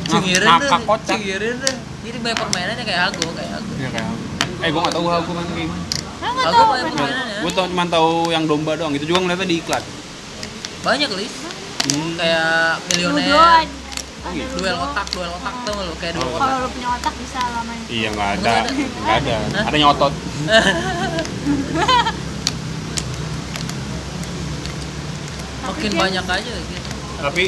cengirin 0.08 0.48
tuh, 0.48 0.56
ngakak 0.56 0.82
kocak. 0.88 1.16
cengirin 1.20 1.56
tuh. 1.60 1.76
Jadi 2.08 2.18
banyak 2.24 2.38
permainannya 2.40 2.86
kayak 2.88 3.04
aku, 3.12 3.28
kayak 3.36 3.60
aku. 3.60 3.72
Iya 3.76 3.90
kayak 3.92 4.08
Eh 4.62 4.70
gua 4.72 4.82
nggak 4.88 4.96
tahu 4.96 5.06
aku 5.12 5.30
main 5.36 5.48
kayak 5.52 5.60
gimana. 5.68 5.84
Nggak 6.22 6.46
Aku 6.48 6.54
tahu 6.56 6.68
banyak 6.72 6.86
kan? 6.86 6.92
permainannya. 6.96 7.38
Gue 7.44 7.52
tau 7.52 7.66
cuma 7.68 7.86
tahu 7.92 8.12
yang 8.32 8.44
domba 8.48 8.72
doang. 8.80 8.94
Itu 8.96 9.06
juga 9.10 9.20
ngeliatnya 9.20 9.48
di 9.52 9.58
iklan. 9.60 9.84
Banyak 10.82 11.10
lis. 11.20 11.34
Hmm. 11.92 12.14
Kayak 12.16 12.78
milioner. 12.88 13.20
Ludo 13.20 13.36
ada. 13.36 13.81
Oh, 14.22 14.30
gitu. 14.32 14.54
Duel 14.56 14.78
otak, 14.78 15.08
duel 15.10 15.32
otak 15.32 15.56
tuh 15.62 15.74
lo 15.76 15.94
kayak 15.96 16.14
duel 16.14 16.24
Oh. 16.24 16.32
otak. 16.32 16.46
Kalau 16.46 16.62
lu 16.62 16.70
punya 16.70 16.90
otak 16.94 17.14
bisa 17.18 17.42
lah 17.42 17.64
main. 17.64 17.82
Iya 17.88 18.08
nggak 18.12 18.30
ada, 18.32 18.54
Nggak 18.62 19.18
ada. 19.18 19.18
ada. 19.18 19.38
Hah? 19.52 19.64
Ada 19.66 19.78
nyotot. 19.78 20.14
Makin 25.62 25.90
Tapi 25.90 26.00
banyak 26.00 26.26
aja 26.26 26.52
gitu. 26.58 26.90
Tapi 27.22 27.44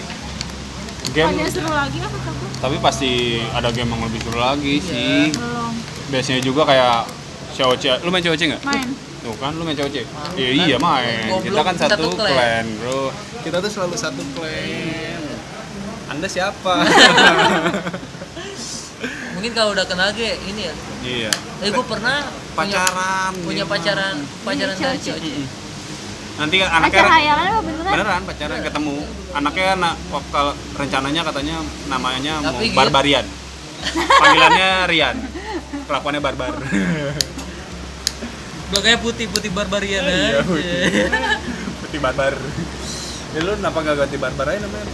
Game. 1.12 1.29
game, 1.29 1.43
Ada 1.43 1.51
seru 1.51 1.67
lagi 1.67 1.97
apa 1.99 2.17
takut? 2.17 2.49
tapi 2.57 2.75
pasti 2.79 3.12
ada 3.51 3.69
game 3.69 3.91
yang 3.91 4.01
lebih 4.01 4.19
seru 4.23 4.39
lagi 4.39 4.73
Iya. 4.73 4.88
sih. 4.88 5.19
Belum. 5.31 5.73
Biasanya 6.09 6.41
juga 6.41 6.62
kayak 6.63 6.97
COC. 7.53 7.86
Lu 8.01 8.09
main 8.09 8.23
COC 8.23 8.41
nggak? 8.47 8.62
Main. 8.63 8.88
Tuh 9.19 9.36
kan 9.36 9.51
lu 9.51 9.62
main 9.62 9.75
COC? 9.75 9.95
Iya 10.33 10.49
iya 10.63 10.77
main. 10.79 11.27
Kita 11.38 11.62
kan 11.62 11.75
satu, 11.75 11.91
satu 11.99 12.07
clan. 12.15 12.31
clan, 12.31 12.65
bro. 12.79 13.12
Kita 13.41 13.57
tuh 13.59 13.69
selalu 13.69 13.95
satu 13.95 14.21
clan. 14.31 15.12
Anda 16.13 16.28
siapa? 16.30 16.73
Mungkin 19.34 19.52
kalau 19.52 19.73
udah 19.73 19.84
kenal 19.84 20.13
ge 20.13 20.38
ini 20.45 20.62
ya. 20.63 20.73
iya. 21.04 21.32
Eh 21.60 21.67
gue 21.67 21.84
pernah 21.84 22.21
punya, 22.54 22.80
Pacaran. 22.80 23.34
punya 23.41 23.65
gitu. 23.65 23.71
pacaran 23.73 24.15
pacaran 24.45 24.71
Iya, 24.71 24.86
dari 24.88 24.99
cewek. 25.02 25.21
Nanti 26.34 26.56
kan 26.58 26.69
Pacar 26.69 26.80
anaknya 26.80 27.04
hayalan 27.12 27.45
apa 27.45 27.62
beneran? 27.62 27.91
beneran 27.91 28.21
pacaran 28.23 28.60
ketemu. 28.62 28.97
Anaknya 29.34 29.67
anak 29.76 29.93
kalau 30.30 30.54
rencananya 30.73 31.21
katanya 31.26 31.56
namanya 31.89 32.34
mau 32.39 32.54
Tapi 32.54 32.65
gitu. 32.69 32.78
Barbarian. 32.78 33.26
Panggilannya 34.15 34.69
Rian. 34.88 35.17
Kelakuannya 35.84 36.21
barbar. 36.21 36.54
Makanya 38.71 38.97
putih 38.97 39.26
putih 39.28 39.52
barbarian 39.52 40.02
Iya, 40.02 40.39
aja. 40.39 40.45
putih. 40.45 41.10
Putih 41.84 41.99
barbar. 41.99 42.34
Ya 43.34 43.39
lu 43.41 43.52
kenapa 43.54 43.78
gak 43.82 43.97
ganti 43.99 44.17
barbar 44.17 44.45
aja 44.47 44.60
namanya? 44.62 44.88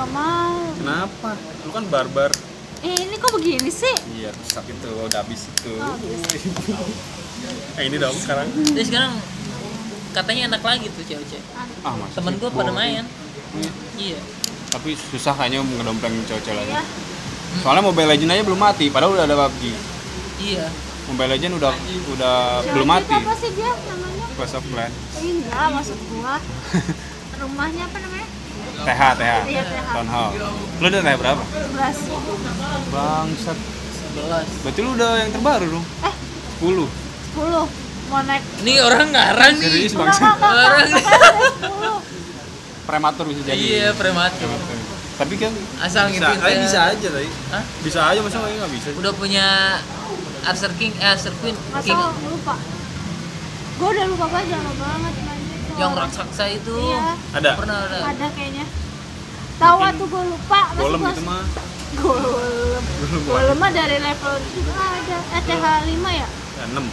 Gak 0.00 0.16
mau. 0.16 0.64
Kenapa? 0.80 1.36
Lu 1.68 1.70
kan 1.76 1.84
barbar. 1.92 2.32
Eh 2.80 3.04
ini 3.04 3.20
kok 3.20 3.36
begini 3.36 3.68
sih? 3.68 3.92
Iya, 4.16 4.32
rusak 4.32 4.64
itu, 4.72 4.88
udah 4.88 5.20
habis 5.20 5.44
itu. 5.52 5.76
Oh, 5.76 5.92
habis. 5.92 6.24
eh 7.76 7.84
ini 7.84 8.00
dong 8.00 8.16
sekarang. 8.16 8.48
Jadi 8.48 8.80
sekarang 8.88 9.12
katanya 10.16 10.56
enak 10.56 10.64
lagi 10.64 10.88
tuh 10.88 11.04
cewek-cewek. 11.04 11.44
Ah, 11.84 12.00
mas. 12.00 12.16
Temen 12.16 12.32
gue 12.40 12.48
pada 12.48 12.72
main. 12.72 13.04
Iya. 14.00 14.16
Tapi 14.72 14.96
susah 14.96 15.36
kayaknya 15.36 15.68
ngedompleng 15.68 16.16
cowok-cowok 16.24 16.56
lagi. 16.64 16.72
Iya. 16.72 16.82
Soalnya 17.60 17.84
Mobile 17.84 18.08
Legends 18.08 18.32
aja 18.32 18.44
belum 18.48 18.56
mati, 18.56 18.88
padahal 18.88 19.20
udah 19.20 19.28
ada 19.28 19.36
PUBG. 19.52 19.62
Iya. 20.40 20.64
Mobile 21.12 21.30
Legends 21.36 21.56
udah 21.60 21.72
udah 22.16 22.36
belum 22.72 22.88
Cewek 22.88 23.04
mati. 23.04 23.04
itu 23.04 23.20
apa 23.20 23.34
sih 23.36 23.50
dia 23.52 23.70
namanya? 23.84 24.24
Clash 24.32 24.56
of 24.56 24.64
Clans. 24.64 24.96
Eh, 25.20 25.28
enggak, 25.28 25.66
maksud 25.76 25.98
gua. 26.08 26.40
Rumahnya 27.44 27.84
apa 27.84 27.98
namanya? 28.00 28.39
TH, 28.80 29.02
TH. 29.14 29.34
Iya, 29.46 29.62
TH. 29.62 29.88
Town 29.90 30.08
Hall. 30.08 30.30
Lu 30.78 30.86
udah 30.86 31.00
TH 31.00 31.14
berapa? 31.16 31.42
11. 31.42 32.90
Bangsat. 32.90 33.58
11. 34.10 34.62
Berarti 34.64 34.80
lu 34.80 34.90
udah 34.94 35.10
yang 35.18 35.30
terbaru 35.30 35.66
dong. 35.70 35.84
Eh, 36.02 36.14
10. 36.58 36.88
10. 37.36 37.66
Mau 38.10 38.20
naik. 38.26 38.42
Ini 38.60 38.72
orang 38.82 39.08
ngarang 39.10 39.54
nih. 39.56 39.68
Serius 39.68 39.92
bangsat. 39.94 40.34
Orang. 40.34 40.86
enggak, 40.88 41.04
enggak, 41.04 42.00
10. 42.02 42.88
Prematur 42.88 43.24
bisa 43.30 43.40
jadi. 43.44 43.54
Iya, 43.54 43.88
prematur. 43.94 44.50
Prematur. 44.50 44.78
Tapi 45.20 45.34
kan 45.36 45.52
Asal 45.78 46.08
bisa, 46.08 46.32
ngikutin 46.32 46.40
eh, 46.40 46.48
teh. 46.48 46.60
bisa 46.64 46.78
aja 46.88 47.08
tadi. 47.12 47.28
Hah? 47.52 47.64
Bisa 47.84 47.98
aja 48.08 48.20
masa 48.24 48.36
nggak 48.40 48.56
nggak 48.56 48.72
bisa. 48.72 48.88
Udah 48.96 49.12
punya 49.12 49.46
Archer 50.40 50.72
King, 50.74 50.96
eh 50.96 51.12
Archer 51.12 51.36
Queen, 51.44 51.52
Masa 51.68 51.84
King 51.84 52.00
lupa? 52.24 52.56
Gua 53.76 53.88
udah 53.92 54.06
lupa 54.08 54.26
banget, 54.32 54.48
lama 54.56 54.72
banget. 54.74 55.12
Yang 55.80 55.94
raksasa 55.96 56.44
itu. 56.52 56.76
Iya, 56.76 57.16
Ada. 57.32 57.50
Pernah 57.56 57.76
ada. 57.88 57.98
ada 58.12 58.26
kayaknya. 58.36 58.64
Tahu 59.56 59.76
tuh 59.96 60.06
gua 60.08 60.22
lupa. 60.28 60.60
Masih 60.72 60.80
Golem 60.80 61.00
itu 61.00 61.22
mah. 61.24 61.44
Golem. 61.96 62.84
Golem 63.24 63.56
mah 63.56 63.70
dari 63.72 63.96
level 63.98 64.34
juga 64.52 64.72
ada. 64.76 65.18
Eh, 65.36 65.42
TH 65.44 65.64
5 65.88 66.10
ya? 66.12 66.28
Ya, 66.28 66.64
6. 66.68 66.84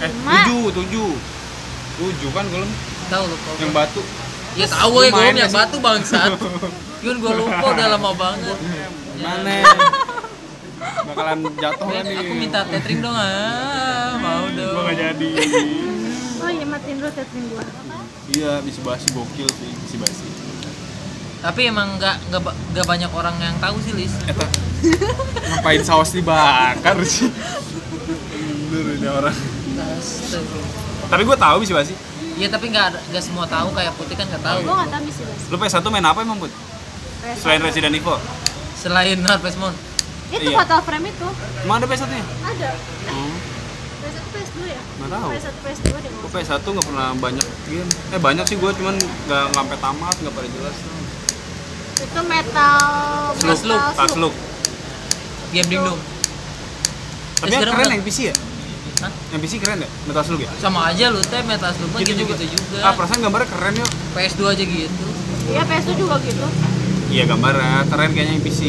Eh, 0.00 0.10
Lima. 0.10 0.38
7, 0.46 0.72
7. 0.72 1.12
7 2.00 2.30
kan 2.32 2.44
golem 2.48 2.70
Tahu 3.10 3.24
lu 3.26 3.36
kok. 3.36 3.54
yang 3.58 3.72
batu. 3.74 4.02
Ya 4.58 4.66
tahu 4.66 5.06
ya 5.06 5.10
gue 5.10 5.20
main 5.20 5.36
yang 5.36 5.52
batu 5.52 5.76
bangsat. 5.78 6.32
Yun 7.04 7.16
gue 7.18 7.32
lupa 7.38 7.64
udah 7.70 7.86
lama 7.98 8.10
banget. 8.14 8.58
Mana? 9.20 9.56
Bakalan 11.10 11.38
jatuh 11.60 11.86
kan 11.86 12.04
nih. 12.06 12.18
Aku 12.24 12.32
minta 12.34 12.60
tethering 12.64 13.00
dong 13.04 13.12
ah, 13.12 14.16
mau 14.16 14.46
dong. 14.48 14.74
Gua 14.74 14.82
nggak 14.88 14.96
jadi. 14.96 15.30
Matiin 16.80 16.96
dulu 16.96 17.10
setting 17.12 17.44
gua. 17.48 17.64
Iya, 18.26 18.52
bisa 18.64 18.80
basi 18.80 19.06
gokil 19.12 19.48
sih, 19.50 19.70
bisa 19.84 19.96
basi. 20.00 20.24
Tapi 21.40 21.60
emang 21.66 21.96
nggak 21.96 22.16
nggak 22.28 22.42
ba- 22.42 22.56
nggak 22.70 22.86
banyak 22.86 23.10
orang 23.10 23.36
yang 23.36 23.56
tahu 23.58 23.76
sih 23.80 23.92
Lis. 23.92 24.12
Eta 24.24 24.44
ngapain 25.50 25.80
saus 25.82 26.10
dibakar 26.10 26.96
sih? 27.02 27.28
Bener 28.70 28.96
ini 28.96 29.08
orang. 29.08 29.36
Astaga. 29.92 30.60
Tapi 31.06 31.22
gue 31.22 31.36
tahu 31.38 31.56
bisa 31.60 31.72
basi. 31.74 31.92
Iya 32.36 32.48
tapi 32.48 32.68
nggak 32.68 33.12
nggak 33.12 33.24
semua 33.24 33.44
tahu 33.44 33.72
kayak 33.72 33.92
putih 33.94 34.16
kan 34.16 34.24
nggak 34.24 34.40
tahu. 34.40 34.58
Gua 34.62 34.74
nggak 34.80 34.92
tahu 34.94 35.04
sih, 35.06 35.22
Bas. 35.22 35.42
Lu 35.48 35.56
PS1 35.58 35.84
main 35.86 36.06
apa 36.06 36.20
emang, 36.20 36.38
Bud? 36.38 36.52
Selain 37.36 37.60
Resident 37.60 37.92
Evil? 37.92 38.16
Selain 38.74 39.18
Harvest 39.20 39.60
Moon. 39.60 39.76
Itu 40.30 40.46
Iya. 40.46 40.56
fatal 40.56 40.80
frame 40.80 41.08
itu. 41.08 41.28
Emang 41.60 41.76
ada 41.76 41.86
PS1-nya? 41.86 42.24
Ada. 42.24 42.70
Hmm, 42.72 42.78
PS1 43.10 43.10
PS2? 43.10 43.29
Nggak 45.00 45.10
tahu. 45.10 45.28
PS1 45.30 45.56
PS2 45.56 45.88
deh. 45.96 46.10
Gue 46.12 46.30
PS1 46.30 46.60
nggak 46.62 46.86
pernah 46.86 47.08
banyak 47.16 47.46
game. 47.66 47.88
Eh 48.10 48.20
banyak 48.20 48.44
sih 48.44 48.56
gue, 48.56 48.70
cuman 48.70 48.94
nggak 48.96 49.44
sampai 49.50 49.76
tamat, 49.78 50.14
nggak 50.16 50.34
pada 50.34 50.48
jelas. 50.50 50.76
Itu 51.96 52.20
metal 52.22 52.78
Slug, 53.32 53.44
metal 53.46 53.56
slug, 53.56 53.82
Tas 53.94 54.14
lu. 54.14 54.30
Game 55.50 55.68
Dingdong. 55.68 55.98
Tapi 57.36 57.48
Eh, 57.48 57.54
yang 57.54 57.64
keren 57.66 57.88
yang 57.90 58.02
PC 58.02 58.18
ya? 58.22 58.36
Hah? 59.00 59.12
Yang 59.30 59.40
PC 59.42 59.52
keren 59.58 59.78
ya? 59.78 59.88
Metal 60.04 60.22
Slug 60.22 60.40
ya? 60.40 60.50
Sama 60.56 60.80
aja 60.86 61.08
lu 61.08 61.18
teh 61.18 61.40
Metal 61.42 61.70
Slug 61.70 61.88
mah 61.90 61.98
Gitu 61.98 62.12
gitu, 62.14 62.20
juga. 62.22 62.34
gitu 62.36 62.44
juga. 62.54 62.78
Ah, 62.82 62.92
perasaan 62.92 63.20
gambarnya 63.20 63.48
keren 63.48 63.74
yuk. 63.74 63.90
PS2 64.12 64.40
aja 64.46 64.64
gitu. 64.64 65.06
Iya 65.48 65.62
PS2 65.64 65.90
juga 65.96 66.14
gitu. 66.20 66.46
Iya 67.10 67.24
gambarnya 67.26 67.72
keren 67.88 68.10
kayaknya 68.12 68.34
yang 68.34 68.44
PC. 68.44 68.60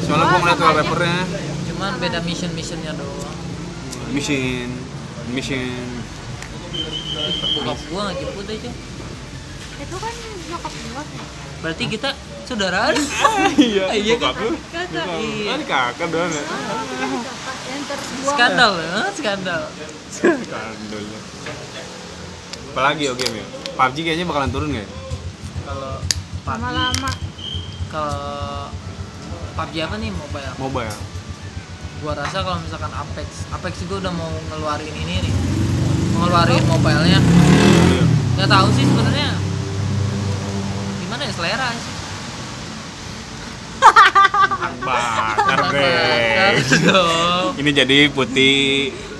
Soalnya 0.00 0.24
Oh, 0.24 0.30
gue 0.30 0.38
ngeliat 0.40 0.56
sama 0.56 0.64
aja. 0.64 0.72
wallpapernya. 0.72 1.18
Cuman 1.66 1.92
beda 1.98 2.18
mission-missionnya 2.22 2.92
doang. 2.94 3.36
Mission, 4.10 4.68
mission. 5.30 5.62
Bokap 7.56 7.78
gua 7.88 8.00
nggak 8.06 8.16
jemput 8.20 8.46
aja. 8.46 8.70
Itu 9.80 9.96
kan 9.96 10.12
nyokap 10.48 10.72
gua. 10.86 11.02
Berarti 11.60 11.84
kita 11.86 12.10
saudaraan. 12.44 12.94
Iya, 13.54 13.84
Iya, 14.00 14.14
bokap 14.16 14.36
lu. 14.38 14.50
Kakak. 14.70 15.06
Iya. 15.20 15.50
Ah, 15.50 15.58
kakak 15.62 16.08
doang 16.08 16.30
ya. 16.30 16.44
Terbuang. 17.80 18.36
Skandal, 18.36 18.72
ya? 18.78 18.98
skandal. 19.12 19.62
Skandal. 20.08 21.02
Apalagi 22.70 23.02
game 23.10 23.34
ya? 23.36 23.46
PUBG 23.74 23.96
kayaknya 24.04 24.26
bakalan 24.26 24.50
turun 24.50 24.70
nggak 24.70 24.86
ya? 24.86 24.90
Kalau 25.64 25.94
PUBG, 26.40 26.54
Lama-lama. 26.60 27.10
kalau 27.90 28.70
PUBG 29.58 29.74
apa 29.82 29.94
nih 29.98 30.10
mobile? 30.12 30.54
Mobile. 30.56 30.96
Gua 32.00 32.16
rasa 32.16 32.40
kalau 32.40 32.56
misalkan 32.64 32.88
Apex, 32.96 33.44
Apex 33.52 33.72
juga 33.84 34.08
udah 34.08 34.12
mau 34.16 34.32
ngeluarin 34.48 34.88
ini 34.88 35.20
nih, 35.20 35.32
mau 36.16 36.24
ngeluarin 36.24 36.64
mobilenya. 36.64 37.20
Iya. 37.20 38.04
Gak 38.40 38.48
tahu 38.48 38.68
sih 38.72 38.88
sebenarnya 38.88 39.36
gimana 41.04 41.22
ya 41.28 41.32
selera 41.36 41.68
sih. 41.76 41.92
Bakar 44.80 45.60
deh. 45.76 46.56
dong. 46.88 47.48
Ini 47.60 47.70
jadi 47.84 47.98
putih 48.08 48.54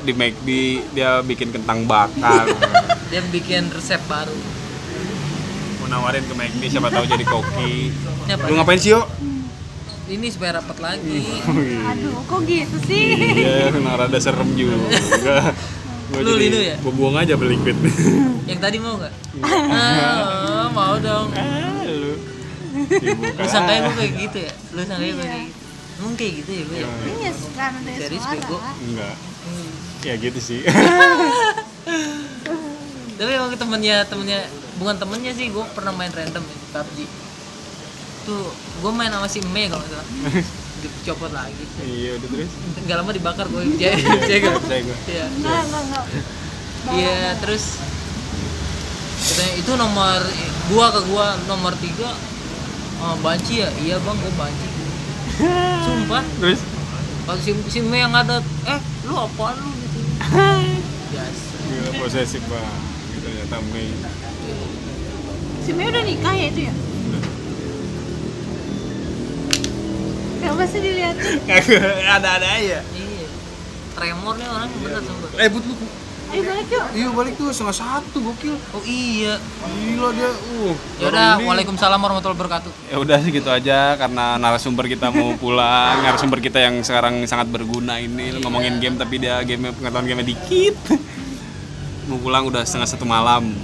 di 0.00 0.12
McD 0.16 0.48
dia 0.96 1.20
bikin 1.20 1.52
kentang 1.52 1.84
bakar. 1.84 2.48
Dia 3.10 3.26
bikin 3.26 3.74
resep 3.74 3.98
baru. 4.06 4.38
Mau 5.82 5.90
nawarin 5.90 6.22
ke 6.22 6.30
McD 6.30 6.62
siapa 6.70 6.94
tahu 6.94 7.10
jadi 7.10 7.26
koki. 7.26 7.90
Lu 8.46 8.54
ngapain 8.54 8.78
sih, 8.78 8.94
yo? 8.94 9.02
Ini 10.10 10.26
supaya 10.26 10.58
rapat 10.58 10.74
lagi. 10.82 11.22
Aduh, 11.86 12.18
kok 12.26 12.42
gitu 12.42 12.82
sih? 12.82 13.14
Iya, 13.14 13.70
nah 13.78 13.94
rada 13.94 14.18
serem 14.18 14.50
juga. 14.58 14.74
Gua 16.10 16.26
Lu 16.26 16.34
jadi- 16.34 16.50
linu 16.50 16.58
ya? 16.58 16.74
Gua 16.82 16.90
buang 16.90 17.14
aja 17.14 17.38
beli 17.38 17.54
liquid. 17.54 17.78
Yang 18.50 18.58
tadi 18.58 18.76
mau 18.82 18.98
nggak? 18.98 19.14
Ah, 19.46 20.66
mau 20.74 20.98
dong. 20.98 21.30
Ah, 21.30 21.86
lu. 21.86 22.18
Lu 23.38 23.46
sangkanya 23.46 23.86
gue 23.86 23.94
kayak 23.94 24.12
gitu 24.18 24.38
ya? 24.42 24.52
Lu 24.74 24.82
sangkanya 24.82 25.14
gue 25.14 25.22
kayak 25.22 25.46
gitu? 25.46 25.58
Emang 26.00 26.14
kayak 26.18 26.32
gitu 26.42 26.50
ya 26.50 26.62
gue 26.66 26.78
ya? 26.82 26.88
Iya, 26.90 27.30
sekarang 27.30 27.78
ada 27.78 27.90
Serius, 27.94 28.24
suara. 28.26 28.70
Enggak. 28.82 29.14
Ya 30.02 30.14
gitu 30.18 30.40
sih. 30.42 30.60
Tapi 33.20 33.30
emang 33.30 33.54
temennya, 33.54 34.02
temennya 34.08 34.40
Bukan 34.80 34.96
temennya 34.96 35.36
sih, 35.36 35.52
gue 35.52 35.60
pernah 35.76 35.92
main 35.92 36.08
random 36.08 36.40
ya, 36.40 36.56
PUBG 36.72 37.04
tuh 38.24 38.52
gue 38.54 38.92
main 38.92 39.12
sama 39.12 39.28
si 39.28 39.40
Mei 39.52 39.68
kalau 39.68 39.82
nggak 39.84 39.92
salah. 39.92 40.08
Dicopot 40.80 41.32
lagi. 41.32 41.64
Iya 41.84 42.16
udah 42.16 42.28
terus? 42.32 42.50
Nggak 42.88 42.96
lama 42.96 43.10
dibakar 43.12 43.46
gue 43.52 43.62
jago 43.78 44.50
gua. 44.56 44.76
iya. 45.08 45.24
Enggak 45.28 45.60
enggak 45.68 45.82
enggak 45.88 46.04
iya 46.96 47.36
terus 47.44 47.76
katanya 49.20 49.52
itu 49.60 49.72
nomor 49.76 50.20
gua 50.72 50.86
ke 50.96 51.00
gua 51.12 51.26
nomor 51.44 51.76
tiga 51.76 52.16
oh, 53.04 53.16
banci 53.20 53.60
ya? 53.60 53.68
Iya 53.84 53.96
bang 54.00 54.16
gua 54.16 54.32
banci. 54.40 54.66
Sumpah. 55.84 56.24
Terus? 56.40 56.60
Pas 57.28 57.36
si, 57.36 57.52
si 57.68 57.80
Mei 57.84 58.00
yang 58.00 58.16
ada 58.16 58.40
eh 58.64 58.80
lu 59.04 59.14
apaan 59.16 59.60
lu? 59.60 59.68
Gitu 59.68 59.98
yes. 61.12 61.38
Gila 61.68 61.90
posesif 62.00 62.40
gitu 62.40 63.18
ternyata 63.20 63.56
Mei. 63.76 63.92
Si 65.60 65.70
Mei 65.76 65.92
udah 65.92 66.02
nikah 66.08 66.32
ya 66.32 66.48
itu 66.48 66.62
ya 66.72 66.74
Kenapa 70.40 70.64
sih 70.64 70.80
dilihatin? 70.80 71.36
ada-ada 72.16 72.48
aja. 72.56 72.80
Iya. 72.80 73.26
Tremor 73.92 74.34
nih 74.40 74.48
orang 74.48 74.68
bener 74.80 75.02
sumpah. 75.04 75.30
Eh 75.36 75.48
but 75.52 75.64
lu 75.68 75.74
Ayo 76.30 76.46
balik 76.46 76.70
yuk. 76.70 76.86
Iya 76.94 77.08
balik 77.10 77.34
tuh 77.34 77.50
setengah 77.50 77.74
satu 77.74 78.22
gokil. 78.22 78.54
Oh 78.70 78.82
iya. 78.86 79.34
Gila 79.66 80.14
dia 80.14 80.30
uh 80.30 80.74
yaudah 81.02 81.42
waalaikumsalam 81.42 81.98
warahmatullahi 81.98 82.38
wabarakatuh. 82.38 82.72
Ya 82.86 82.96
udah 83.02 83.18
segitu 83.18 83.50
aja 83.50 83.98
karena 83.98 84.38
narasumber 84.38 84.86
kita 84.86 85.10
mau 85.10 85.34
pulang 85.42 86.06
narasumber 86.06 86.38
kita 86.38 86.62
yang 86.62 86.86
sekarang 86.86 87.26
sangat 87.26 87.50
berguna 87.50 87.98
ini. 87.98 88.30
Lu 88.30 88.38
ngomongin 88.46 88.78
game 88.78 88.94
tapi 88.94 89.18
dia 89.18 89.42
game 89.42 89.74
pengetahuan 89.74 90.06
game 90.06 90.22
dikit. 90.22 90.78
Mau 92.10 92.18
pulang 92.18 92.42
udah 92.42 92.66
setengah 92.66 92.90
satu 92.90 93.06
malam. 93.06 93.54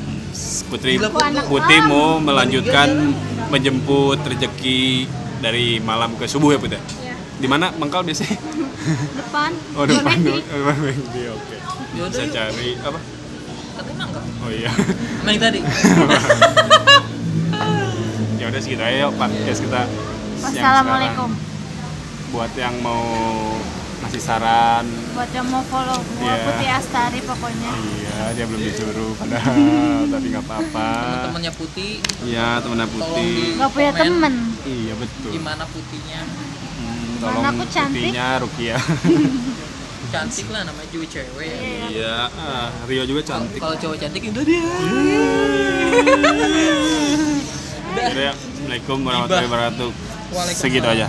Putri 0.70 1.02
Gila, 1.02 1.10
Put. 1.10 1.50
Putih 1.50 1.80
mau 1.90 2.22
melanjutkan 2.22 3.10
menjemput 3.50 4.22
rezeki 4.22 5.10
dari 5.40 5.80
malam 5.82 6.16
ke 6.16 6.24
subuh 6.28 6.52
ya 6.54 6.58
Put 6.58 6.72
ya? 6.74 6.80
Iya 7.02 7.14
Di 7.36 7.46
mana 7.50 7.72
Mangkal 7.76 8.02
biasanya? 8.06 8.36
Depan 9.20 9.50
Oh 9.76 9.84
depan 9.84 10.16
Di 10.20 10.30
oh, 10.30 10.40
depan 10.40 10.74
oke. 11.36 11.56
Bisa 11.96 12.22
yuk 12.24 12.32
cari 12.32 12.70
apa? 12.80 13.00
katanya 13.76 14.08
nangkep 14.08 14.24
Oh 14.40 14.50
iya. 14.52 14.70
main 15.24 15.36
tadi 15.40 15.60
ya 18.40 18.44
udah 18.52 18.60
segitu 18.62 18.78
aja 18.78 19.08
yuk 19.08 19.12
podcast 19.18 19.58
kita. 19.58 19.82
Wassalamualaikum. 20.38 21.30
Buat 22.30 22.52
yang 22.54 22.78
mau 22.78 23.02
ngasih 24.06 24.22
saran, 24.22 24.86
Buat 25.12 25.30
yang 25.30 25.46
mau 25.46 25.66
follow 25.66 25.98
gua 25.98 26.22
Iya. 26.24 26.34
Putih 26.46 26.68
Astari 26.70 27.20
pokoknya 27.20 27.70
iya 27.74 28.22
dia 28.32 28.44
belum 28.46 28.62
disuruh 28.62 29.12
padahal 29.14 29.58
tapi 30.14 30.26
nggak 30.30 30.44
apa-apa. 30.44 30.88
temennya 31.26 31.52
putih 31.52 31.98
Iya 32.22 32.62
temennya 32.62 32.86
Putih. 32.86 33.58
Gak 33.58 33.70
punya 33.72 33.90
temen 33.92 34.34
Iya 34.62 34.94
betul. 34.94 35.30
gimana 35.32 35.64
putihnya 35.66 36.20
Hmm, 36.76 37.18
Mana 37.18 37.24
tolong 37.34 37.44
aku 37.50 37.64
cantik? 37.66 37.98
Putihnya 38.04 38.26
Rukia. 38.38 38.76
cantik 40.12 40.46
lah 40.48 40.62
namanya 40.62 40.88
juga 40.88 41.06
cewek 41.10 41.50
ya. 41.50 41.58
Iya. 41.88 42.16
Ah, 42.30 42.68
Rio 42.86 43.02
juga 43.04 43.26
cantik. 43.26 43.58
kalau 43.58 43.74
cowok 43.74 43.96
cantik 43.98 44.22
itu 44.22 44.40
dia 44.40 44.62
Udah 47.96 48.22
ya. 48.22 48.32
Assalamualaikum 48.32 48.98
warahmatullahi 49.02 49.46
wabarakatuh. 49.46 49.90
Segitu 50.52 50.86
aja. 50.86 51.08